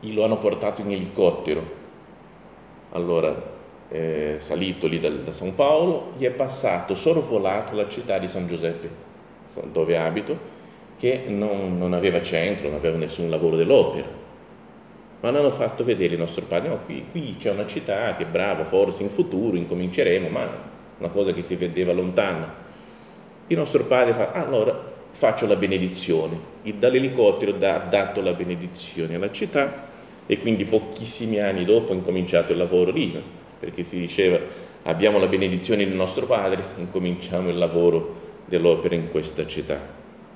lo 0.00 0.24
hanno 0.24 0.38
portato 0.38 0.80
in 0.80 0.92
elicottero. 0.92 1.82
Allora 2.92 3.52
è 3.88 4.36
salito 4.38 4.86
lì 4.86 4.98
da, 4.98 5.10
da 5.10 5.32
San 5.32 5.54
Paolo, 5.54 6.12
gli 6.16 6.24
è 6.24 6.30
passato 6.30 6.94
sorvolato 6.94 7.74
la 7.74 7.88
città 7.88 8.18
di 8.18 8.28
San 8.28 8.46
Giuseppe, 8.46 8.88
dove 9.70 9.98
abito, 9.98 10.52
che 10.98 11.24
non, 11.28 11.76
non 11.76 11.92
aveva 11.92 12.22
centro, 12.22 12.68
non 12.68 12.78
aveva 12.78 12.96
nessun 12.96 13.28
lavoro 13.28 13.56
dell'opera 13.56 14.23
ma 15.24 15.30
non 15.30 15.40
hanno 15.40 15.50
fatto 15.52 15.84
vedere 15.84 16.12
il 16.12 16.20
nostro 16.20 16.44
padre, 16.44 16.68
no, 16.68 16.80
qui, 16.84 17.06
qui 17.10 17.36
c'è 17.38 17.50
una 17.50 17.66
città 17.66 18.14
che 18.14 18.26
bravo, 18.26 18.62
forse 18.64 19.02
in 19.02 19.08
futuro 19.08 19.56
incominceremo, 19.56 20.28
ma 20.28 20.46
una 20.98 21.08
cosa 21.08 21.32
che 21.32 21.40
si 21.40 21.56
vedeva 21.56 21.94
lontano. 21.94 22.46
Il 23.46 23.56
nostro 23.56 23.84
padre 23.84 24.12
fa, 24.12 24.32
allora 24.32 24.78
faccio 25.08 25.46
la 25.46 25.56
benedizione, 25.56 26.38
e 26.62 26.74
dall'elicottero 26.74 27.56
ha 27.58 27.78
dato 27.78 28.20
la 28.20 28.34
benedizione 28.34 29.14
alla 29.14 29.32
città 29.32 29.86
e 30.26 30.38
quindi 30.38 30.66
pochissimi 30.66 31.38
anni 31.40 31.64
dopo 31.64 31.92
ha 31.92 31.94
incominciato 31.94 32.52
il 32.52 32.58
lavoro 32.58 32.90
lì, 32.90 33.18
perché 33.58 33.82
si 33.82 33.98
diceva 33.98 34.38
abbiamo 34.82 35.18
la 35.18 35.26
benedizione 35.26 35.86
del 35.86 35.96
nostro 35.96 36.26
padre, 36.26 36.62
incominciamo 36.76 37.48
il 37.48 37.56
lavoro 37.56 38.42
dell'opera 38.44 38.94
in 38.94 39.10
questa 39.10 39.46
città, 39.46 39.80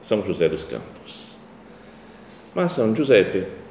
San 0.00 0.22
Giuseppe 0.22 0.56
dos. 1.04 1.36
Ma 2.52 2.68
San 2.68 2.94
Giuseppe 2.94 3.66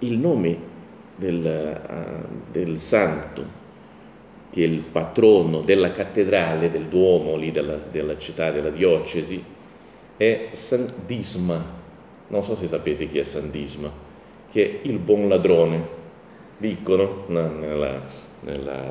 il 0.00 0.18
nome 0.18 0.58
del, 1.16 1.80
uh, 1.88 2.50
del 2.50 2.78
santo, 2.78 3.58
che 4.50 4.62
è 4.62 4.66
il 4.66 4.80
patrono 4.80 5.60
della 5.60 5.92
cattedrale, 5.92 6.70
del 6.70 6.86
Duomo 6.86 7.36
lì 7.36 7.50
della, 7.50 7.76
della 7.76 8.18
città, 8.18 8.50
della 8.50 8.70
diocesi, 8.70 9.42
è 10.16 10.48
San 10.52 10.86
Disma. 11.06 11.78
Non 12.28 12.44
so 12.44 12.54
se 12.54 12.66
sapete 12.66 13.08
chi 13.08 13.18
è 13.18 13.22
San 13.22 13.50
Disma, 13.50 13.90
che 14.50 14.64
è 14.64 14.78
il 14.88 14.98
buon 14.98 15.28
ladrone. 15.28 15.98
Dicono 16.56 17.24
nella, 17.28 18.00
nella 18.40 18.82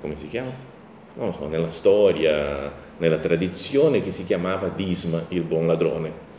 come 0.00 0.16
si 0.16 0.28
chiama? 0.28 0.70
Non 1.14 1.32
so, 1.34 1.46
nella 1.46 1.68
storia, 1.68 2.72
nella 2.96 3.18
tradizione 3.18 4.00
che 4.00 4.10
si 4.10 4.24
chiamava 4.24 4.68
Disma, 4.68 5.24
il 5.28 5.42
buon 5.42 5.66
ladrone 5.66 6.30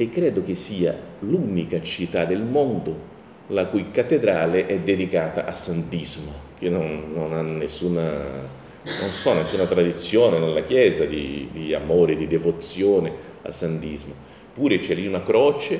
e 0.00 0.08
credo 0.08 0.42
che 0.42 0.54
sia 0.54 0.98
l'unica 1.18 1.82
città 1.82 2.24
del 2.24 2.40
mondo 2.40 3.08
la 3.48 3.66
cui 3.66 3.90
cattedrale 3.90 4.64
è 4.64 4.78
dedicata 4.78 5.44
a 5.44 5.52
Santissimo, 5.52 6.32
che 6.58 6.70
non, 6.70 7.12
non 7.12 7.34
ha 7.34 7.42
nessuna, 7.42 8.00
non 8.00 9.08
so, 9.10 9.34
nessuna 9.34 9.66
tradizione 9.66 10.38
nella 10.38 10.62
Chiesa 10.62 11.04
di, 11.04 11.50
di 11.52 11.74
amore, 11.74 12.16
di 12.16 12.26
devozione 12.26 13.12
al 13.42 13.52
Santissimo. 13.52 14.14
Pure 14.54 14.78
c'è 14.78 14.94
lì 14.94 15.06
una 15.06 15.22
croce, 15.22 15.78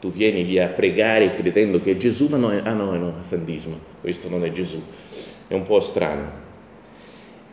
tu 0.00 0.10
vieni 0.10 0.44
lì 0.44 0.58
a 0.58 0.66
pregare 0.66 1.32
credendo 1.32 1.80
che 1.80 1.92
è 1.92 1.96
Gesù, 1.96 2.26
ma 2.26 2.36
no, 2.36 2.48
ah 2.48 2.74
no, 2.74 2.94
no, 2.94 3.14
è 3.22 3.24
Santissimo, 3.24 3.78
questo 4.02 4.28
non 4.28 4.44
è 4.44 4.52
Gesù, 4.52 4.82
è 5.48 5.54
un 5.54 5.62
po' 5.62 5.80
strano. 5.80 6.30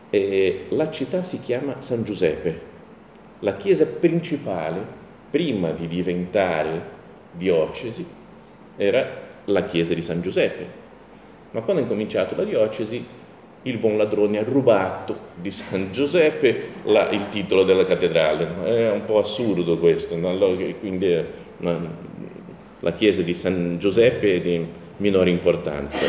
E 0.09 0.65
la 0.67 0.91
città 0.91 1.23
si 1.23 1.39
chiama 1.39 1.77
San 1.79 2.03
Giuseppe, 2.03 2.59
la 3.39 3.55
chiesa 3.55 3.85
principale 3.85 5.02
prima 5.33 5.71
di 5.71 5.87
diventare 5.87 6.79
diocesi 7.31 8.05
era 8.77 9.21
la 9.45 9.63
chiesa 9.63 9.95
di 9.95 10.03
San 10.03 10.21
Giuseppe. 10.21 10.81
Ma 11.49 11.61
quando 11.61 11.81
è 11.81 11.87
cominciato 11.87 12.35
la 12.35 12.43
diocesi, 12.43 13.03
il 13.63 13.77
buon 13.79 13.97
ladrone 13.97 14.37
ha 14.37 14.43
rubato 14.43 15.17
di 15.33 15.49
San 15.49 15.91
Giuseppe 15.91 16.67
la, 16.83 17.09
il 17.09 17.29
titolo 17.29 17.63
della 17.63 17.83
cattedrale. 17.83 18.47
È 18.63 18.91
un 18.91 19.05
po' 19.05 19.17
assurdo 19.17 19.79
questo, 19.79 20.15
no? 20.17 20.37
quindi 20.79 21.19
una, 21.57 21.79
la 22.81 22.93
chiesa 22.93 23.23
di 23.23 23.33
San 23.33 23.77
Giuseppe 23.79 24.35
è 24.35 24.39
di 24.39 24.63
minore 24.97 25.31
importanza. 25.31 26.05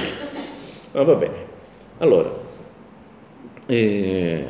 Ma 0.93 1.03
va 1.03 1.15
bene. 1.15 1.37
Allora, 1.97 2.31
eh, 3.65 4.45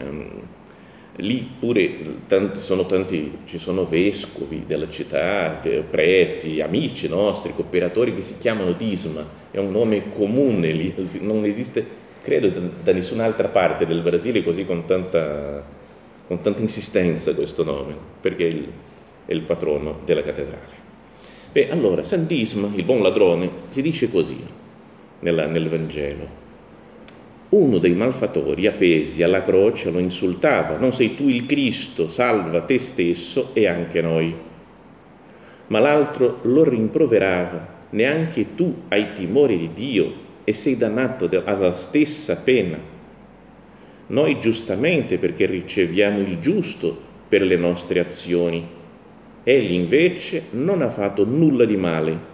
lì 1.17 1.49
pure 1.59 1.97
tanti, 2.27 2.61
sono 2.61 2.87
tanti, 2.87 3.39
ci 3.47 3.59
sono 3.59 3.85
vescovi 3.85 4.65
della 4.67 4.89
città, 4.89 5.61
preti, 5.89 6.61
amici 6.61 7.09
nostri, 7.09 7.55
cooperatori 7.55 8.15
che 8.15 8.23
si 8.23 8.39
chiamano 8.39 8.73
Disma, 8.73 9.25
è 9.51 9.59
un 9.59 9.71
nome 9.71 10.11
comune 10.13 10.73
lì, 10.73 10.95
non 11.21 11.45
esiste 11.45 12.03
credo 12.25 12.49
da 12.83 12.93
nessun'altra 12.93 13.49
parte 13.49 13.87
del 13.87 14.01
Brasile 14.01 14.43
così 14.43 14.65
con 14.65 14.87
tanta, 14.87 15.63
con 16.27 16.41
tanta 16.41 16.61
insistenza 16.61 17.35
questo 17.35 17.63
nome, 17.65 17.95
perché 18.21 18.45
è 18.47 18.51
il, 18.51 18.69
è 19.27 19.33
il 19.33 19.43
patrono 19.43 20.01
della 20.05 20.23
cattedrale. 20.23 20.83
Beh, 21.53 21.71
allora, 21.71 22.03
San 22.03 22.27
Disma, 22.27 22.69
il 22.75 22.83
buon 22.83 23.03
ladrone, 23.03 23.49
si 23.69 23.83
dice 23.83 24.11
così 24.11 24.43
nella, 25.21 25.47
nel 25.47 25.69
Vangelo. 25.69 26.43
Uno 27.51 27.79
dei 27.79 27.95
malfattori 27.95 28.67
appesi 28.67 29.23
alla 29.23 29.43
croce 29.43 29.91
lo 29.91 29.99
insultava, 29.99 30.77
non 30.79 30.93
sei 30.93 31.15
tu 31.15 31.29
il 31.29 31.47
Cristo, 31.47 32.09
salva 32.09 32.63
te 32.63 32.79
stesso 32.79 33.51
e 33.53 33.67
anche 33.69 34.03
noi. 34.03 34.35
Ma 35.69 35.79
l'altro 35.79 36.41
lo 36.43 36.69
rimproverava, 36.69 37.87
neanche 37.91 38.55
tu 38.55 38.83
hai 38.89 39.13
timore 39.13 39.57
di 39.57 39.71
Dio 39.73 40.13
e 40.45 40.53
sei 40.53 40.77
dannato 40.77 41.29
alla 41.45 41.73
stessa 41.73 42.37
pena. 42.37 42.79
Noi 44.07 44.41
giustamente 44.41 45.17
perché 45.19 45.47
riceviamo 45.47 46.19
il 46.19 46.39
giusto 46.41 47.13
per 47.29 47.43
le 47.43 47.57
nostre 47.57 48.01
azioni. 48.01 48.67
Egli 49.43 49.73
invece 49.73 50.45
non 50.51 50.83
ha 50.83 50.91
fatto 50.91 51.25
nulla 51.25 51.65
di 51.65 51.77
male. 51.77 52.33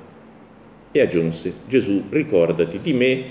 E 0.93 1.01
aggiunse, 1.01 1.53
Gesù, 1.69 2.05
ricordati 2.11 2.81
di 2.81 2.93
me 2.93 3.23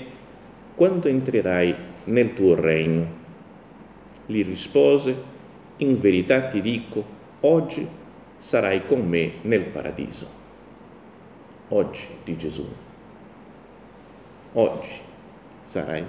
quando 0.80 1.08
entrerai 1.08 1.76
nel 2.04 2.32
tuo 2.32 2.54
regno. 2.54 3.18
Gli 4.24 4.42
rispose, 4.42 5.14
in 5.76 6.00
verità 6.00 6.46
ti 6.46 6.62
dico, 6.62 7.04
oggi 7.40 7.86
sarai 8.38 8.86
con 8.86 9.06
me 9.06 9.34
nel 9.42 9.64
paradiso. 9.64 10.26
Oggi 11.68 12.06
di 12.24 12.34
Gesù 12.38 12.66
oggi 14.52 15.00
sarai 15.64 16.04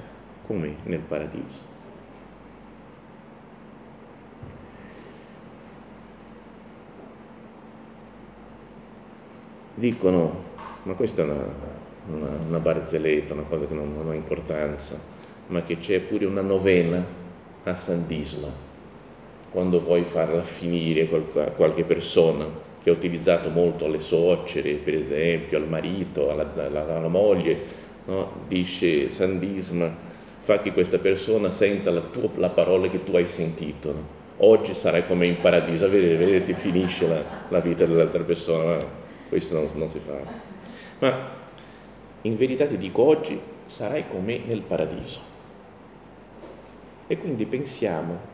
con 0.46 0.60
me 0.60 0.76
nel 0.84 1.00
paradiso. 1.00 1.70
Dicono, 9.74 10.44
ma 10.84 10.94
questa 10.94 11.24
è 11.24 11.26
una, 11.26 11.81
una, 12.08 12.30
una 12.48 12.60
barzelletta, 12.60 13.34
una 13.34 13.44
cosa 13.44 13.66
che 13.66 13.74
non, 13.74 13.94
non 13.96 14.10
ha 14.10 14.16
importanza, 14.16 15.00
ma 15.48 15.64
che 15.64 15.80
c'è 15.80 16.00
pure 16.00 16.26
una 16.26 16.42
novena 16.42 17.04
a 17.64 17.76
San 17.76 18.08
Disma 18.08 18.70
quando 19.52 19.82
vuoi 19.82 20.04
farla 20.06 20.44
finire 20.44 21.10
a 21.36 21.52
qualche 21.52 21.84
persona 21.84 22.46
che 22.82 22.90
ha 22.90 22.94
utilizzato 22.94 23.50
molto 23.50 23.86
alle 23.86 24.00
suocere, 24.00 24.74
per 24.76 24.94
esempio, 24.96 25.58
al 25.58 25.68
marito, 25.68 26.32
alla, 26.32 26.50
alla, 26.56 26.96
alla 26.96 27.08
moglie, 27.10 27.60
no? 28.06 28.32
dice 28.48 29.12
San 29.12 29.40
Disma, 29.40 29.94
fa 30.40 30.60
che 30.60 30.72
questa 30.72 30.98
persona 31.00 31.52
senta 31.52 31.92
la, 31.92 32.00
tua, 32.00 32.30
la 32.36 32.50
parola 32.50 32.88
che 32.88 33.04
tu 33.04 33.16
hai 33.16 33.28
sentito. 33.28 33.92
No? 33.92 34.20
Oggi 34.38 34.74
sarai 34.74 35.06
come 35.06 35.28
in 35.28 35.40
paradiso, 35.40 35.86
a 35.86 35.90
vedere, 35.90 36.16
vedere 36.16 36.42
se 36.42 36.54
finisce 36.54 37.06
la, 37.08 37.22
la 37.50 37.60
vita 37.60 37.86
dell'altra 37.86 38.24
persona, 38.24 38.78
ma 38.78 38.86
questo 39.28 39.54
non, 39.54 39.68
non 39.74 39.90
si 39.90 40.00
fa. 40.00 40.18
Ma 41.00 41.40
in 42.22 42.36
verità 42.36 42.68
ti 42.68 42.78
dico, 42.78 43.04
oggi 43.04 43.40
sarai 43.66 44.08
con 44.08 44.24
me 44.24 44.42
nel 44.46 44.62
paradiso. 44.62 45.20
E 47.08 47.18
quindi 47.18 47.46
pensiamo 47.46 48.30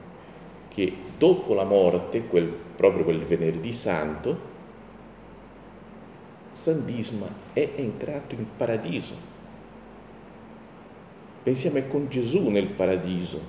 che 0.69 0.93
dopo 1.17 1.54
la 1.54 1.63
morte, 1.63 2.28
quel, 2.28 2.45
proprio 2.45 3.04
quel 3.04 3.23
venerdì 3.23 3.73
santo, 3.73 4.56
San 6.54 6.86
Disma 6.86 7.28
è 7.54 7.69
entrato 7.76 8.36
in 8.36 8.45
paradiso 8.56 9.36
pensiamo 11.47 11.78
è 11.78 11.88
con 11.88 12.10
Gesù 12.10 12.50
nel 12.50 12.67
paradiso. 12.67 13.41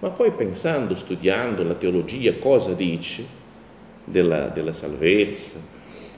Ma 0.00 0.10
poi 0.10 0.32
pensando, 0.32 0.94
studiando 0.94 1.62
la 1.62 1.72
teologia, 1.72 2.34
cosa 2.34 2.74
dice 2.74 3.24
della, 4.04 4.48
della 4.48 4.74
salvezza, 4.74 5.58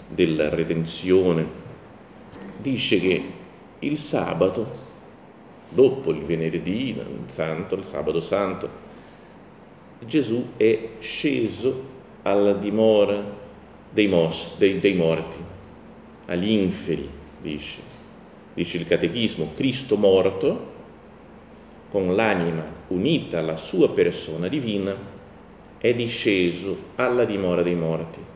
della 0.09 0.49
redenzione, 0.49 1.47
dice 2.65 2.99
che 2.99 3.23
il 3.81 3.99
sabato, 3.99 4.67
dopo 5.69 6.11
il 6.13 6.23
venerdì 6.23 6.89
il 6.91 7.25
santo, 7.27 7.75
il 7.75 7.85
sabato 7.85 8.21
santo, 8.21 8.83
Gesù 10.01 10.53
è 10.57 10.89
sceso 10.99 11.93
alla 12.23 12.55
dimora 12.55 13.23
dei, 13.91 14.07
mos, 14.07 14.55
dei, 14.57 14.79
dei 14.79 14.95
morti, 14.95 15.37
agli 16.27 16.51
inferi, 16.51 17.07
dice 17.43 17.93
dice 18.55 18.77
il 18.79 18.87
Catechismo, 18.87 19.51
Cristo 19.55 19.97
morto, 19.97 20.73
con 21.91 22.15
l'anima 22.15 22.65
unita 22.89 23.41
alla 23.41 23.57
sua 23.57 23.91
persona 23.91 24.49
divina, 24.49 24.97
è 25.77 25.93
disceso 25.93 26.77
alla 26.95 27.25
dimora 27.25 27.63
dei 27.63 27.75
morti. 27.75 28.33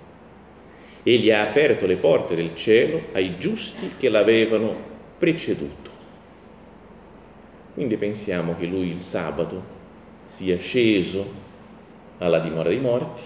Egli 1.10 1.30
ha 1.30 1.42
aperto 1.42 1.86
le 1.86 1.96
porte 1.96 2.34
del 2.34 2.54
cielo 2.54 3.00
ai 3.12 3.38
giusti 3.38 3.92
che 3.96 4.10
l'avevano 4.10 4.74
preceduto. 5.16 5.90
Quindi 7.72 7.96
pensiamo 7.96 8.56
che 8.58 8.66
lui 8.66 8.90
il 8.90 9.00
sabato 9.00 9.76
sia 10.26 10.58
sceso 10.58 11.46
alla 12.18 12.40
dimora 12.40 12.68
dei 12.68 12.80
morti, 12.80 13.22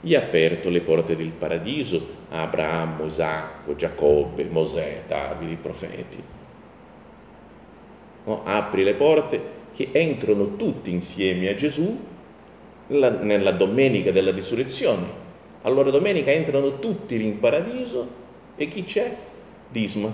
gli 0.00 0.14
ha 0.14 0.20
aperto 0.20 0.68
le 0.68 0.80
porte 0.80 1.16
del 1.16 1.30
paradiso 1.30 2.06
a 2.30 2.42
Abramo, 2.42 3.06
Isacco, 3.06 3.74
Giacobbe, 3.74 4.44
Mosè, 4.44 5.02
Davide, 5.08 5.52
i 5.52 5.56
profeti 5.56 6.22
no? 8.24 8.42
apri 8.44 8.84
le 8.84 8.94
porte 8.94 9.52
che 9.74 9.88
entrano 9.92 10.56
tutti 10.56 10.90
insieme 10.90 11.48
a 11.48 11.54
Gesù 11.54 11.98
la, 12.88 13.10
nella 13.10 13.50
domenica 13.50 14.12
della 14.12 14.30
risurrezione. 14.30 15.23
Allora 15.66 15.90
domenica 15.90 16.30
entrano 16.30 16.78
tutti 16.78 17.14
in 17.22 17.38
paradiso 17.38 18.06
e 18.54 18.68
chi 18.68 18.84
c'è? 18.84 19.16
Disma, 19.70 20.12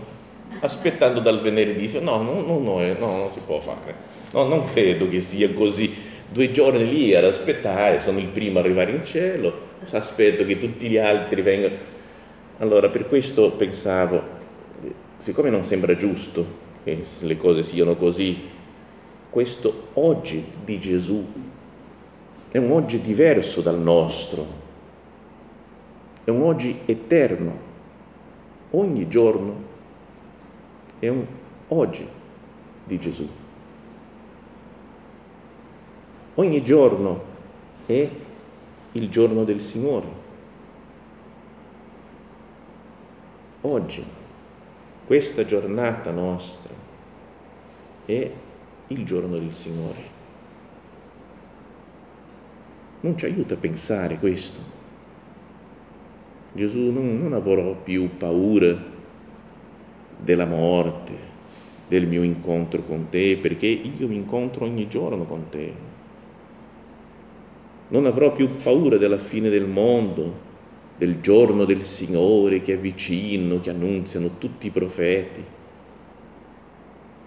aspettando 0.60 1.18
dal 1.18 1.40
venerdì. 1.40 1.90
No, 2.00 2.22
no, 2.22 2.40
no, 2.40 2.58
no, 2.58 2.78
no 2.78 3.16
non 3.16 3.30
si 3.30 3.40
può 3.44 3.58
fare. 3.58 3.94
No, 4.30 4.44
non 4.44 4.64
credo 4.72 5.08
che 5.08 5.20
sia 5.20 5.52
così. 5.52 5.92
Due 6.30 6.52
giorni 6.52 6.88
lì 6.88 7.16
ad 7.16 7.24
aspettare, 7.24 8.00
sono 8.00 8.20
il 8.20 8.28
primo 8.28 8.60
ad 8.60 8.64
arrivare 8.64 8.92
in 8.92 9.04
cielo, 9.04 9.52
aspetto 9.90 10.44
che 10.46 10.56
tutti 10.58 10.88
gli 10.88 10.98
altri 10.98 11.42
vengano. 11.42 11.74
Allora, 12.58 12.88
per 12.88 13.08
questo 13.08 13.50
pensavo, 13.50 14.22
siccome 15.18 15.50
non 15.50 15.64
sembra 15.64 15.96
giusto 15.96 16.46
che 16.84 17.02
le 17.22 17.36
cose 17.36 17.64
siano 17.64 17.96
così. 17.96 18.38
Questo 19.28 19.88
oggi 19.94 20.44
di 20.64 20.78
Gesù 20.78 21.26
è 22.50 22.58
un 22.58 22.70
oggi 22.70 23.00
diverso 23.00 23.60
dal 23.60 23.80
nostro, 23.80 24.59
è 26.30 26.32
un 26.32 26.42
oggi 26.42 26.80
eterno. 26.86 27.68
Ogni 28.70 29.08
giorno 29.08 29.68
è 31.00 31.08
un 31.08 31.26
oggi 31.68 32.08
di 32.84 32.98
Gesù. 33.00 33.28
Ogni 36.36 36.62
giorno 36.62 37.22
è 37.86 38.08
il 38.92 39.10
giorno 39.10 39.44
del 39.44 39.60
Signore. 39.60 40.06
Oggi 43.62 44.04
questa 45.04 45.44
giornata 45.44 46.12
nostra 46.12 46.72
è 48.04 48.30
il 48.86 49.04
giorno 49.04 49.36
del 49.36 49.52
Signore. 49.52 50.18
Non 53.00 53.18
ci 53.18 53.24
aiuta 53.24 53.54
a 53.54 53.58
pensare 53.58 54.16
questo. 54.18 54.79
Gesù 56.52 56.90
non, 56.90 57.18
non 57.20 57.32
avrò 57.32 57.74
più 57.76 58.16
paura 58.16 58.76
della 60.18 60.46
morte, 60.46 61.28
del 61.88 62.06
mio 62.06 62.22
incontro 62.22 62.82
con 62.82 63.08
te, 63.08 63.36
perché 63.40 63.66
io 63.66 64.08
mi 64.08 64.16
incontro 64.16 64.64
ogni 64.64 64.88
giorno 64.88 65.24
con 65.24 65.48
te. 65.48 65.72
Non 67.88 68.06
avrò 68.06 68.32
più 68.32 68.56
paura 68.56 68.96
della 68.96 69.18
fine 69.18 69.48
del 69.48 69.66
mondo, 69.66 70.48
del 70.96 71.20
giorno 71.20 71.64
del 71.64 71.82
Signore 71.82 72.60
che 72.60 72.74
è 72.74 72.78
vicino, 72.78 73.60
che 73.60 73.70
annunziano 73.70 74.38
tutti 74.38 74.66
i 74.66 74.70
profeti, 74.70 75.42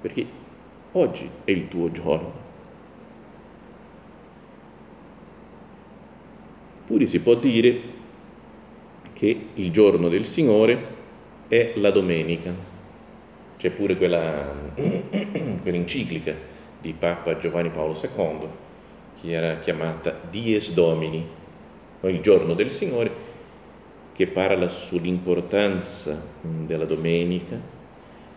perché 0.01 0.25
oggi 0.93 1.29
è 1.43 1.51
il 1.51 1.67
tuo 1.67 1.91
giorno. 1.91 2.41
Pure 6.85 7.07
si 7.07 7.19
può 7.19 7.35
dire 7.35 7.92
che 9.23 9.39
il 9.53 9.71
giorno 9.71 10.09
del 10.09 10.25
Signore 10.25 10.77
è 11.47 11.75
la 11.75 11.91
domenica. 11.91 12.53
C'è 13.55 13.69
pure 13.69 13.95
quella, 13.95 14.53
quell'enciclica 15.63 16.35
di 16.81 16.91
Papa 16.91 17.37
Giovanni 17.37 17.69
Paolo 17.69 17.97
II 17.97 18.47
che 19.21 19.31
era 19.31 19.59
chiamata 19.59 20.19
Dies 20.29 20.73
Domini, 20.73 21.25
il 22.01 22.19
giorno 22.19 22.53
del 22.53 22.69
Signore, 22.69 23.09
che 24.11 24.27
parla 24.27 24.67
sull'importanza 24.67 26.21
della 26.41 26.83
domenica, 26.83 27.57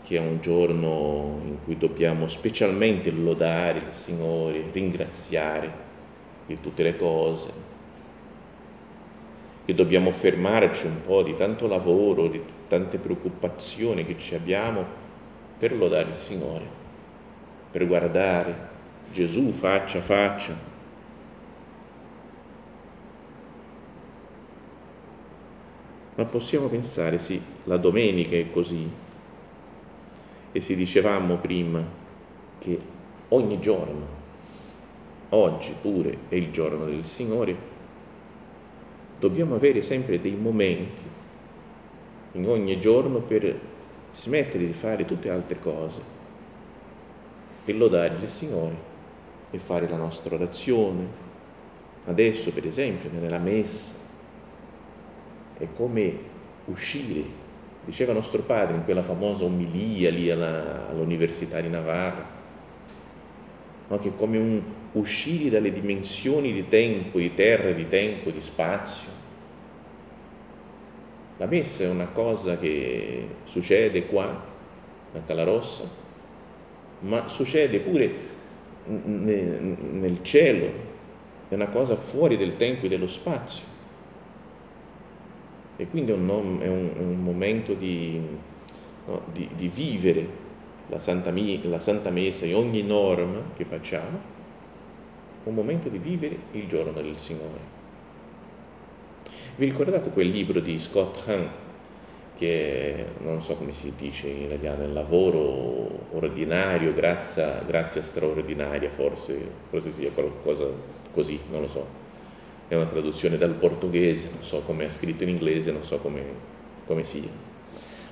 che 0.05 0.16
è 0.16 0.20
un 0.20 0.38
giorno 0.40 1.40
in 1.44 1.57
cui 1.64 1.77
dobbiamo 1.77 2.29
specialmente 2.29 3.11
lodare 3.11 3.79
il 3.88 3.92
Signore, 3.92 4.66
ringraziare 4.70 5.68
di 6.46 6.61
tutte 6.61 6.85
le 6.85 6.94
cose, 6.94 7.75
che 9.66 9.74
dobbiamo 9.74 10.11
fermarci 10.11 10.87
un 10.87 11.02
po' 11.02 11.22
di 11.22 11.37
tanto 11.37 11.66
lavoro, 11.66 12.29
di 12.29 12.40
tante 12.68 12.96
preoccupazioni 12.96 14.07
che 14.07 14.16
ci 14.18 14.35
abbiamo 14.35 14.85
per 15.59 15.76
lodare 15.76 16.11
il 16.11 16.18
Signore, 16.18 16.64
per 17.70 17.87
guardare 17.87 18.74
Gesù 19.12 19.50
faccia 19.52 19.98
a 19.98 20.02
faccia 20.02 20.74
ma 26.16 26.24
possiamo 26.24 26.68
pensare, 26.68 27.18
sì, 27.18 27.40
la 27.64 27.76
domenica 27.76 28.37
è 28.37 28.50
così. 28.50 28.88
E 30.52 30.61
si 30.61 30.74
dicevamo 30.74 31.37
prima 31.37 31.85
che 32.59 32.79
ogni 33.29 33.61
giorno, 33.61 34.07
oggi 35.31 35.74
pure 35.79 36.18
è 36.29 36.35
il 36.37 36.50
giorno 36.50 36.87
del 36.87 37.05
Signore, 37.05 37.74
dobbiamo 39.18 39.55
avere 39.55 39.83
sempre 39.83 40.20
dei 40.20 40.35
momenti 40.35 41.02
in 42.33 42.48
ogni 42.48 42.79
giorno 42.81 43.20
per 43.20 43.59
smettere 44.12 44.66
di 44.66 44.72
fare 44.72 45.05
tutte 45.05 45.31
altre 45.31 45.59
cose. 45.59 46.14
E 47.64 47.72
lodare 47.72 48.16
il 48.20 48.29
Signore 48.29 48.74
e 49.50 49.59
fare 49.59 49.88
la 49.88 49.96
nostra 49.96 50.35
orazione. 50.35 51.24
Adesso, 52.05 52.52
per 52.52 52.66
esempio, 52.66 53.11
nella 53.11 53.38
messa, 53.38 53.96
è 55.59 55.66
come 55.74 56.18
uscire, 56.66 57.24
diceva 57.85 58.12
nostro 58.12 58.42
padre 58.42 58.76
in 58.76 58.85
quella 58.85 59.02
famosa 59.02 59.44
omilia 59.44 60.11
lì 60.11 60.31
alla, 60.31 60.88
all'Università 60.88 61.61
di 61.61 61.68
Navarra, 61.68 62.36
no? 63.88 63.99
che 63.99 64.09
è 64.09 64.14
come 64.16 64.38
un 64.38 64.62
uscire 64.92 65.51
dalle 65.51 65.72
dimensioni 65.72 66.53
di 66.53 66.68
tempo, 66.68 67.18
di 67.18 67.35
terra, 67.35 67.70
di 67.72 67.88
tempo, 67.88 68.31
di 68.31 68.40
spazio. 68.40 69.25
La 71.38 71.46
messa 71.46 71.85
è 71.85 71.88
una 71.88 72.07
cosa 72.07 72.59
che 72.59 73.27
succede 73.44 74.07
qua, 74.07 74.55
a 75.12 75.18
Calarossa, 75.27 75.85
ma 77.01 77.29
succede 77.29 77.81
pure 77.81 78.35
nel 78.87 80.18
cielo, 80.22 80.85
è 81.49 81.55
una 81.55 81.68
cosa 81.68 81.96
fuori 81.96 82.37
del 82.37 82.57
tempo 82.57 82.87
e 82.87 82.88
dello 82.88 83.07
spazio. 83.07 83.75
E 85.77 85.87
quindi 85.88 86.11
è 86.11 86.14
un, 86.14 86.59
è 86.61 86.68
un, 86.68 86.90
è 86.96 87.03
un 87.03 87.22
momento 87.22 87.75
di, 87.75 88.18
no, 89.07 89.22
di, 89.33 89.49
di, 89.55 89.68
vivere 89.68 90.44
la 90.88 90.99
Santa, 90.99 91.33
la 91.33 91.79
Santa 91.79 92.11
Messa 92.11 92.44
e 92.44 92.55
ogni 92.55 92.83
norma 92.83 93.40
che 93.57 93.64
facciamo, 93.64 94.35
un 95.44 95.55
momento 95.55 95.88
di 95.88 95.99
vivere 95.99 96.37
il 96.53 96.66
giorno 96.68 96.92
del 96.92 97.16
Signore. 97.16 97.75
Vi 99.57 99.64
ricordate 99.64 100.11
quel 100.11 100.29
libro 100.29 100.61
di 100.61 100.79
Scott 100.79 101.29
Hahn 101.29 101.49
che 102.37 103.05
non 103.22 103.42
so 103.42 103.55
come 103.55 103.72
si 103.72 103.94
dice 103.96 104.29
in 104.29 104.42
italiano, 104.42 104.85
il 104.85 104.92
lavoro 104.92 106.07
ordinario, 106.12 106.92
grazia, 106.92 107.62
grazia 107.66 108.03
straordinaria, 108.03 108.90
forse, 108.90 109.40
forse 109.70 109.90
sia 109.90 110.11
qualcosa 110.11 110.66
così, 111.12 111.40
non 111.51 111.62
lo 111.62 111.68
so 111.68 112.05
è 112.68 112.75
una 112.75 112.87
traduzione 112.87 113.38
dal 113.38 113.53
portoghese, 113.53 114.31
non 114.33 114.42
so 114.42 114.61
come 114.61 114.87
è 114.87 114.90
scritto 114.90 115.22
in 115.22 115.29
inglese, 115.31 115.70
non 115.70 115.85
so 115.85 115.99
come, 115.99 116.22
come 116.87 117.05
sia. 117.05 117.29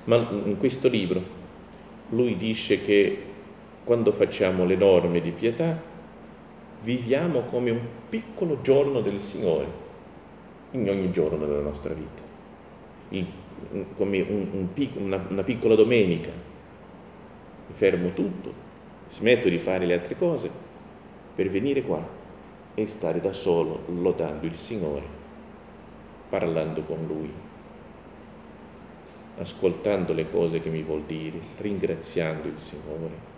Ma 0.05 0.15
in 0.15 0.57
questo 0.57 0.87
libro 0.87 1.43
lui 2.09 2.37
dice 2.37 2.81
che 2.81 3.23
quando 3.83 4.11
facciamo 4.11 4.65
le 4.65 4.75
norme 4.75 5.21
di 5.21 5.31
pietà 5.31 5.81
viviamo 6.81 7.41
come 7.41 7.71
un 7.71 7.81
piccolo 8.09 8.61
giorno 8.61 9.01
del 9.01 9.19
Signore 9.19 9.83
in 10.71 10.89
ogni 10.89 11.11
giorno 11.11 11.45
della 11.45 11.61
nostra 11.61 11.93
vita, 11.93 12.21
il, 13.09 13.25
come 13.95 14.21
un, 14.21 14.47
un, 14.51 14.89
una, 14.97 15.25
una 15.29 15.43
piccola 15.43 15.75
domenica. 15.75 16.29
Mi 17.67 17.73
fermo 17.73 18.13
tutto, 18.13 18.53
smetto 19.09 19.49
di 19.49 19.57
fare 19.57 19.85
le 19.85 19.93
altre 19.93 20.15
cose 20.15 20.49
per 21.33 21.49
venire 21.49 21.81
qua 21.81 22.05
e 22.75 22.87
stare 22.87 23.19
da 23.21 23.33
solo 23.33 23.83
lodando 23.87 24.45
il 24.45 24.55
Signore, 24.55 25.05
parlando 26.29 26.81
con 26.81 27.05
Lui, 27.07 27.31
ascoltando 29.37 30.13
le 30.13 30.29
cose 30.29 30.59
che 30.59 30.69
mi 30.69 30.81
vuol 30.81 31.03
dire, 31.03 31.39
ringraziando 31.57 32.47
il 32.47 32.57
Signore. 32.57 33.33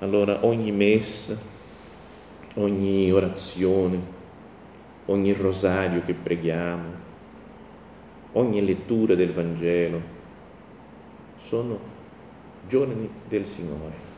Allora 0.00 0.44
ogni 0.44 0.72
messa, 0.72 1.38
ogni 2.54 3.10
orazione, 3.12 4.00
ogni 5.06 5.32
rosario 5.32 6.02
che 6.04 6.14
preghiamo, 6.14 7.02
ogni 8.32 8.64
lettura 8.64 9.14
del 9.14 9.32
Vangelo 9.32 10.00
sono 11.36 11.78
giorni 12.68 13.08
del 13.28 13.46
Signore. 13.46 14.12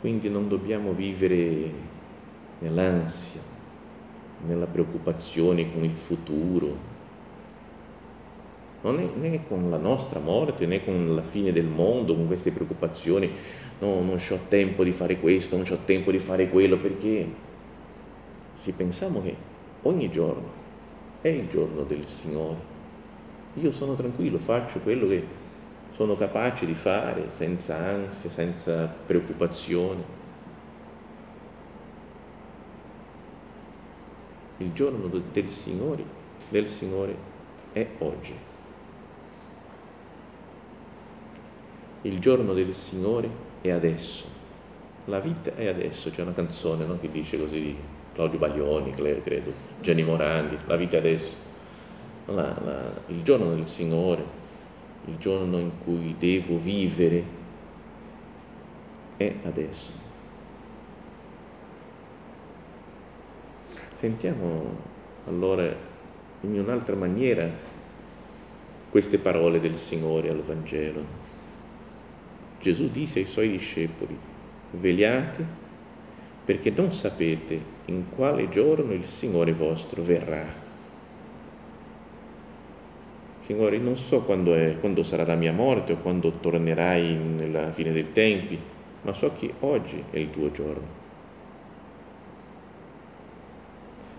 Quindi 0.00 0.28
non 0.28 0.48
dobbiamo 0.48 0.92
vivere 0.92 1.70
nell'ansia, 2.60 3.40
nella 4.44 4.66
preoccupazione 4.66 5.72
con 5.72 5.84
il 5.84 5.94
futuro, 5.94 6.94
non 8.82 9.00
è 9.00 9.08
né 9.18 9.46
con 9.46 9.68
la 9.70 9.78
nostra 9.78 10.20
morte 10.20 10.66
né 10.66 10.84
con 10.84 11.14
la 11.14 11.22
fine 11.22 11.52
del 11.52 11.66
mondo, 11.66 12.14
con 12.14 12.26
queste 12.26 12.52
preoccupazioni, 12.52 13.30
no, 13.80 14.00
non 14.00 14.20
ho 14.28 14.38
tempo 14.48 14.84
di 14.84 14.92
fare 14.92 15.18
questo, 15.18 15.56
non 15.56 15.66
ho 15.68 15.78
tempo 15.84 16.10
di 16.10 16.18
fare 16.18 16.48
quello, 16.48 16.78
perché 16.78 17.26
se 18.54 18.72
pensiamo 18.72 19.22
che 19.22 19.34
ogni 19.82 20.10
giorno 20.10 20.64
è 21.20 21.28
il 21.28 21.48
giorno 21.48 21.82
del 21.82 22.06
Signore, 22.06 22.74
io 23.54 23.72
sono 23.72 23.94
tranquillo, 23.94 24.38
faccio 24.38 24.80
quello 24.80 25.08
che 25.08 25.24
sono 25.92 26.14
capaci 26.14 26.66
di 26.66 26.74
fare 26.74 27.30
senza 27.30 27.76
ansia, 27.76 28.28
senza 28.28 28.92
preoccupazione. 29.06 30.24
Il 34.58 34.72
giorno 34.72 35.08
del 35.08 35.50
Signore, 35.50 36.04
del 36.48 36.68
Signore 36.68 37.14
è 37.72 37.86
oggi. 37.98 38.34
Il 42.02 42.18
giorno 42.20 42.54
del 42.54 42.74
Signore 42.74 43.28
è 43.60 43.70
adesso. 43.70 44.26
La 45.06 45.20
vita 45.20 45.54
è 45.54 45.66
adesso. 45.66 46.10
C'è 46.10 46.22
una 46.22 46.32
canzone 46.32 46.84
no, 46.84 46.98
che 46.98 47.10
dice 47.10 47.38
così 47.38 47.60
di 47.60 47.76
Claudio 48.14 48.38
Baglioni, 48.38 48.94
credo, 48.94 49.52
Gianni 49.80 50.02
Morandi, 50.02 50.56
la 50.66 50.76
vita 50.76 50.96
è 50.96 51.00
adesso. 51.00 51.36
La, 52.26 52.56
la, 52.64 52.92
il 53.08 53.22
giorno 53.22 53.54
del 53.54 53.68
Signore 53.68 54.44
il 55.06 55.18
giorno 55.18 55.58
in 55.58 55.70
cui 55.82 56.14
devo 56.18 56.58
vivere 56.58 57.24
è 59.16 59.34
adesso. 59.44 60.05
Sentiamo 63.96 64.76
allora 65.26 65.74
in 66.42 66.58
un'altra 66.58 66.94
maniera 66.94 67.48
queste 68.90 69.16
parole 69.16 69.58
del 69.58 69.78
Signore 69.78 70.28
al 70.28 70.42
Vangelo. 70.42 71.02
Gesù 72.60 72.90
disse 72.90 73.20
ai 73.20 73.24
suoi 73.24 73.52
discepoli, 73.52 74.14
vegliate 74.72 75.44
perché 76.44 76.70
non 76.76 76.92
sapete 76.92 77.58
in 77.86 78.10
quale 78.10 78.50
giorno 78.50 78.92
il 78.92 79.08
Signore 79.08 79.54
vostro 79.54 80.02
verrà. 80.02 80.44
Signore, 83.46 83.78
non 83.78 83.96
so 83.96 84.24
quando, 84.24 84.52
è, 84.52 84.76
quando 84.78 85.02
sarà 85.04 85.24
la 85.24 85.36
mia 85.36 85.54
morte 85.54 85.94
o 85.94 86.00
quando 86.02 86.32
tornerai 86.32 87.14
nella 87.14 87.72
fine 87.72 87.92
dei 87.92 88.12
tempi, 88.12 88.60
ma 89.00 89.14
so 89.14 89.32
che 89.32 89.54
oggi 89.60 90.04
è 90.10 90.18
il 90.18 90.28
tuo 90.28 90.52
giorno. 90.52 91.05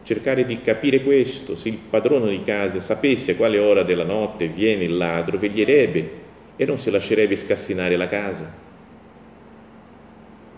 Cercare 0.08 0.46
di 0.46 0.62
capire 0.62 1.04
questo, 1.04 1.58
se 1.58 1.68
il 1.68 1.76
padrone 1.76 2.30
di 2.30 2.42
casa 2.42 2.80
sapesse 2.80 3.36
quale 3.36 3.60
ora 3.60 3.84
della 3.84 4.06
notte 4.06 4.48
viene 4.48 4.86
il 4.86 4.96
ladro, 4.96 5.38
veglierebbe 5.38 6.12
e 6.56 6.64
non 6.64 6.80
si 6.80 6.90
lascerebbe 6.90 7.36
scassinare 7.36 7.98
la 7.98 8.08
casa. 8.08 8.50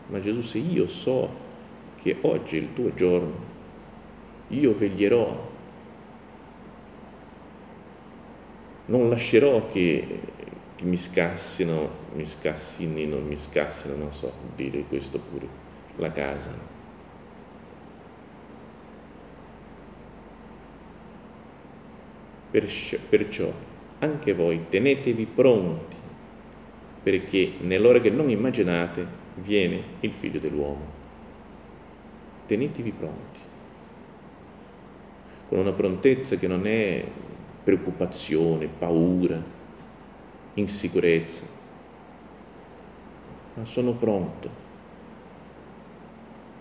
Ma 0.06 0.20
Gesù, 0.20 0.42
se 0.42 0.60
io 0.60 0.88
so 0.88 1.32
che 2.00 2.18
oggi 2.22 2.58
è 2.58 2.60
il 2.60 2.74
tuo 2.74 2.94
giorno, 2.94 3.34
io 4.50 4.72
veglierò, 4.76 5.50
non 8.86 9.10
lascerò 9.10 9.66
che, 9.66 10.20
che 10.76 10.84
mi 10.84 10.98
scassino, 10.98 11.90
mi 12.14 12.26
scassinino, 12.28 13.18
mi 13.18 13.36
scassino, 13.36 13.96
non 13.96 14.14
so 14.14 14.32
dire 14.56 14.84
questo 14.88 15.18
pure, 15.18 15.48
la 15.96 16.12
casa. 16.12 16.78
Perciò 22.52 23.52
anche 24.00 24.34
voi 24.34 24.66
tenetevi 24.70 25.26
pronti, 25.26 25.96
perché 27.04 27.54
nell'ora 27.62 28.00
che 28.00 28.10
non 28.10 28.30
immaginate 28.30 29.06
viene 29.36 29.82
il 30.00 30.12
figlio 30.12 30.40
dell'uomo. 30.40 30.98
Tenetevi 32.48 32.92
pronti, 32.92 33.40
con 35.48 35.60
una 35.60 35.72
prontezza 35.72 36.38
che 36.38 36.48
non 36.48 36.66
è 36.66 37.04
preoccupazione, 37.64 38.68
paura, 38.68 39.42
insicurezza, 40.56 41.46
ma 43.54 43.66
sono 43.66 43.94
pronto. 43.94 44.68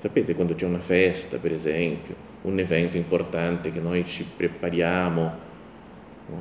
Sapete 0.01 0.35
quando 0.35 0.55
c'è 0.55 0.66
una 0.66 0.81
festa, 0.81 1.38
per 1.38 1.53
esempio, 1.53 2.14
un 2.42 2.59
evento 2.59 2.96
importante 2.96 3.72
che 3.72 3.81
noi 3.81 4.07
ci 4.07 4.24
prepariamo, 4.24 5.46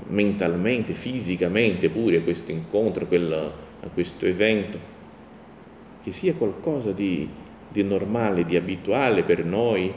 mentalmente, 0.07 0.93
fisicamente 0.93 1.89
pure 1.89 2.17
a 2.17 2.21
questo 2.21 2.51
incontro, 2.51 3.07
a 3.09 3.87
questo 3.93 4.25
evento, 4.25 4.79
che 6.03 6.11
sia 6.11 6.33
qualcosa 6.33 6.91
di, 6.91 7.27
di 7.69 7.83
normale, 7.83 8.45
di 8.45 8.55
abituale 8.55 9.23
per 9.23 9.45
noi, 9.45 9.93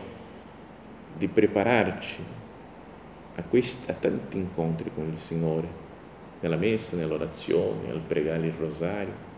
di 1.17 1.29
prepararci 1.29 2.25
a, 3.37 3.43
questi, 3.43 3.91
a 3.91 3.95
tanti 3.95 4.37
incontri 4.37 4.91
con 4.95 5.11
il 5.13 5.21
Signore, 5.21 5.69
nella 6.41 6.57
messa, 6.57 6.97
nell'orazione, 6.97 7.91
al 7.91 8.01
pregare 8.01 8.47
il 8.47 8.55
rosario. 8.59 9.29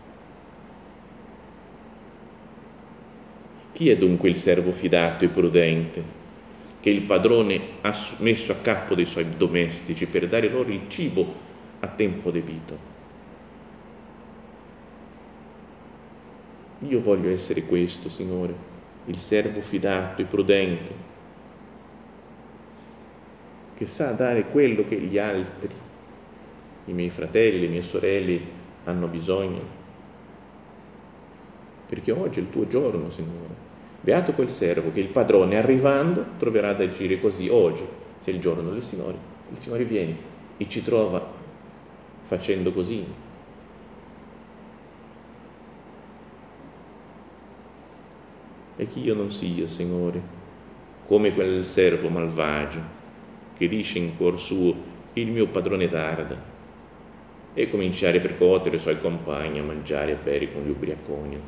Chi 3.73 3.89
è 3.89 3.97
dunque 3.97 4.29
il 4.29 4.37
servo 4.37 4.71
fidato 4.71 5.25
e 5.25 5.29
prudente 5.29 6.21
che 6.83 6.89
il 6.89 7.03
padrone 7.03 7.61
ha 7.79 7.95
messo 8.17 8.51
a 8.51 8.55
capo 8.55 8.93
dei 8.93 9.05
suoi 9.05 9.37
domestici 9.37 10.05
per 10.05 10.27
dare 10.27 10.49
loro 10.49 10.69
il 10.69 10.81
cibo 10.89 11.33
a 11.79 11.87
tempo 11.87 12.29
debito. 12.29 12.77
Io 16.79 16.99
voglio 16.99 17.29
essere 17.29 17.63
questo, 17.63 18.09
Signore, 18.09 18.53
il 19.05 19.17
servo 19.17 19.61
fidato 19.61 20.21
e 20.21 20.25
prudente, 20.25 20.91
che 23.77 23.87
sa 23.87 24.11
dare 24.11 24.49
quello 24.49 24.83
che 24.83 24.99
gli 24.99 25.17
altri, 25.17 25.73
i 26.83 26.91
miei 26.91 27.09
fratelli, 27.09 27.61
le 27.61 27.67
mie 27.67 27.81
sorelle 27.81 28.41
hanno 28.83 29.07
bisogno. 29.07 29.61
Perché 31.87 32.11
oggi 32.11 32.39
è 32.39 32.41
il 32.41 32.49
tuo 32.49 32.67
giorno, 32.67 33.09
Signore 33.09 33.71
Beato 34.03 34.33
quel 34.33 34.49
servo 34.49 34.91
che 34.91 34.99
il 34.99 35.07
padrone 35.07 35.55
arrivando 35.55 36.25
troverà 36.37 36.71
ad 36.71 36.81
agire 36.81 37.21
così 37.21 37.47
oggi, 37.47 37.85
se 38.19 38.31
il 38.31 38.41
giorno 38.41 38.69
del 38.69 38.83
Signore, 38.83 39.15
il 39.49 39.57
Signore 39.57 39.85
viene 39.85 40.13
e 40.57 40.67
ci 40.67 40.83
trova 40.83 41.25
facendo 42.23 42.73
così. 42.73 43.05
E 48.75 48.87
che 48.89 48.99
io 48.99 49.13
non 49.13 49.31
sia, 49.31 49.69
Signore, 49.69 50.21
come 51.07 51.33
quel 51.33 51.63
servo 51.63 52.09
malvagio 52.09 52.81
che 53.55 53.69
dice 53.69 53.99
in 53.99 54.17
cuor 54.17 54.37
suo 54.37 54.75
il 55.13 55.31
mio 55.31 55.47
padrone 55.47 55.87
tarda 55.87 56.51
e 57.53 57.69
cominciare 57.69 58.17
a 58.17 58.21
percuotere 58.21 58.75
i 58.75 58.79
suoi 58.79 58.99
compagni 58.99 59.59
a 59.59 59.63
mangiare 59.63 60.11
e 60.11 60.15
bere 60.15 60.51
con 60.51 60.63
gli 60.63 60.71
ubriaconi. 60.71 61.39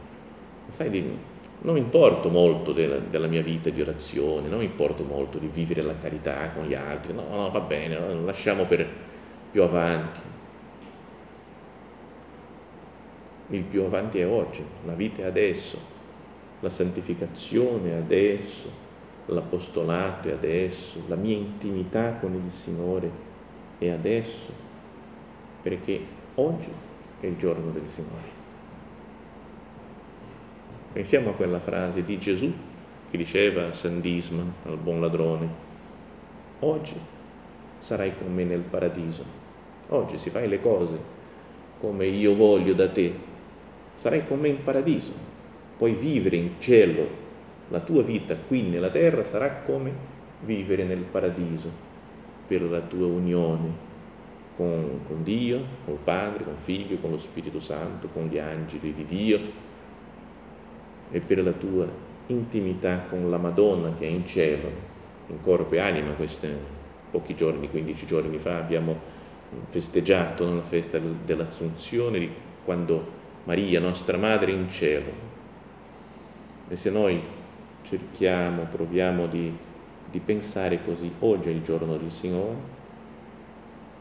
Sai 0.69 0.89
di 0.89 1.33
non 1.61 1.73
mi 1.73 1.79
importo 1.79 2.29
molto 2.29 2.73
della, 2.73 2.97
della, 2.97 3.27
mia 3.27 3.41
vita 3.41 3.69
di 3.69 3.81
orazione, 3.81 4.47
non 4.47 4.59
mi 4.59 4.65
importo 4.65 5.03
molto 5.03 5.37
di 5.37 5.47
vivere 5.47 5.81
la 5.81 5.97
carità 5.97 6.49
con 6.49 6.65
gli 6.65 6.75
altri, 6.75 7.13
no, 7.13 7.23
no, 7.29 7.49
va 7.49 7.59
bene, 7.61 7.97
no, 7.97 8.23
lasciamo 8.23 8.65
per 8.65 8.87
più 9.51 9.63
avanti. 9.63 10.19
Il 13.49 13.63
più 13.63 13.83
avanti 13.83 14.19
è 14.19 14.27
oggi, 14.27 14.63
la 14.85 14.93
vita 14.93 15.21
è 15.21 15.25
adesso, 15.25 15.79
la 16.59 16.69
santificazione 16.69 17.91
è 17.91 17.95
adesso, 17.95 18.69
l'apostolato 19.27 20.27
è 20.27 20.31
adesso, 20.31 21.03
la 21.07 21.15
mia 21.15 21.35
intimità 21.35 22.15
con 22.15 22.33
il 22.33 22.51
Signore 22.51 23.09
è 23.77 23.89
adesso, 23.89 24.51
perché 25.61 25.99
oggi 26.35 26.69
è 27.19 27.25
il 27.25 27.37
giorno 27.37 27.71
del 27.71 27.85
Signore. 27.89 28.34
Pensiamo 30.95 31.31
a 31.31 31.33
quella 31.33 31.59
frase 31.59 32.05
di 32.05 32.17
Gesù 32.17 32.49
che 33.11 33.17
diceva 33.17 33.67
a 33.67 33.73
San 33.73 33.99
Disman, 33.99 34.53
al 34.63 34.77
buon 34.77 35.01
ladrone, 35.01 35.45
oggi 36.61 36.95
sarai 37.79 38.13
con 38.17 38.33
me 38.33 38.45
nel 38.45 38.61
paradiso, 38.61 39.25
oggi 39.89 40.17
si 40.17 40.29
fai 40.29 40.47
le 40.47 40.61
cose 40.61 40.97
come 41.81 42.05
io 42.05 42.33
voglio 42.33 42.73
da 42.73 42.87
te, 42.87 43.13
sarai 43.93 44.25
con 44.25 44.39
me 44.39 44.47
in 44.47 44.63
paradiso, 44.63 45.11
puoi 45.77 45.91
vivere 45.91 46.37
in 46.37 46.51
cielo, 46.59 47.05
la 47.67 47.81
tua 47.81 48.01
vita 48.01 48.37
qui 48.37 48.61
nella 48.61 48.89
terra 48.89 49.25
sarà 49.25 49.63
come 49.65 49.91
vivere 50.43 50.85
nel 50.85 51.03
paradiso 51.03 51.69
per 52.47 52.61
la 52.61 52.79
tua 52.79 53.07
unione 53.07 53.69
con, 54.55 55.01
con 55.05 55.23
Dio, 55.23 55.61
con 55.83 55.95
il 55.95 55.99
Padre, 56.01 56.45
con 56.45 56.55
Figlio, 56.55 56.95
con 56.99 57.11
lo 57.11 57.17
Spirito 57.17 57.59
Santo, 57.59 58.07
con 58.07 58.27
gli 58.27 58.37
angeli 58.37 58.93
di 58.93 59.05
Dio 59.05 59.64
e 61.11 61.19
per 61.19 61.43
la 61.43 61.51
tua 61.51 61.87
intimità 62.27 63.05
con 63.09 63.29
la 63.29 63.37
Madonna 63.37 63.93
che 63.97 64.05
è 64.05 64.09
in 64.09 64.25
cielo, 64.25 64.69
in 65.27 65.41
corpo 65.41 65.75
e 65.75 65.79
anima. 65.79 66.11
Questi 66.11 66.47
pochi 67.11 67.35
giorni, 67.35 67.69
15 67.69 68.05
giorni 68.05 68.37
fa, 68.37 68.57
abbiamo 68.57 69.13
festeggiato 69.67 70.45
la 70.53 70.61
festa 70.61 70.99
dell'Assunzione 70.99 72.19
di 72.19 72.31
quando 72.63 73.23
Maria, 73.45 73.79
nostra 73.79 74.17
madre, 74.17 74.51
è 74.51 74.55
in 74.55 74.69
cielo. 74.69 75.33
E 76.67 76.75
se 76.75 76.89
noi 76.89 77.21
cerchiamo, 77.83 78.63
proviamo 78.63 79.27
di, 79.27 79.55
di 80.09 80.19
pensare 80.19 80.83
così, 80.83 81.11
oggi 81.19 81.49
è 81.49 81.51
il 81.51 81.61
giorno 81.61 81.95
del 81.97 82.11
Signore, 82.11 82.73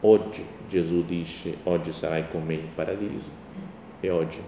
oggi 0.01 0.43
Gesù 0.67 1.05
dice, 1.05 1.57
oggi 1.63 1.91
sarai 1.91 2.27
con 2.29 2.43
me 2.43 2.55
in 2.55 2.73
paradiso 2.73 3.29
e 3.99 4.09
oggi 4.09 4.39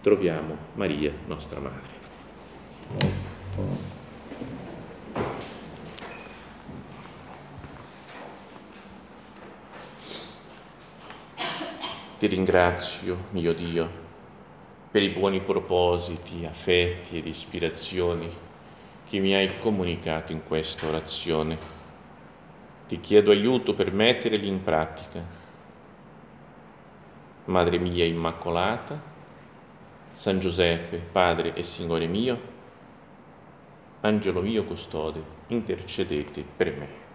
troviamo 0.00 0.56
Maria, 0.74 1.12
nostra 1.26 1.60
madre. 1.60 1.95
Ti 12.18 12.26
ringrazio, 12.26 13.26
mio 13.30 13.52
Dio, 13.52 13.88
per 14.90 15.02
i 15.02 15.10
buoni 15.10 15.40
propositi, 15.42 16.46
affetti 16.46 17.18
ed 17.18 17.26
ispirazioni 17.26 18.28
che 19.08 19.18
mi 19.18 19.34
hai 19.34 19.58
comunicato 19.60 20.32
in 20.32 20.42
questa 20.42 20.86
orazione. 20.86 21.58
Ti 22.88 23.00
chiedo 23.00 23.30
aiuto 23.30 23.74
per 23.74 23.92
metterli 23.92 24.48
in 24.48 24.62
pratica. 24.62 25.22
Madre 27.44 27.78
mia 27.78 28.04
Immacolata, 28.04 28.98
San 30.12 30.40
Giuseppe, 30.40 30.96
Padre 30.96 31.52
e 31.54 31.62
Signore 31.62 32.06
mio, 32.06 32.54
Angelo 34.02 34.42
mio 34.42 34.62
custode, 34.64 35.22
intercedete 35.48 36.44
per 36.56 36.76
me. 36.76 37.05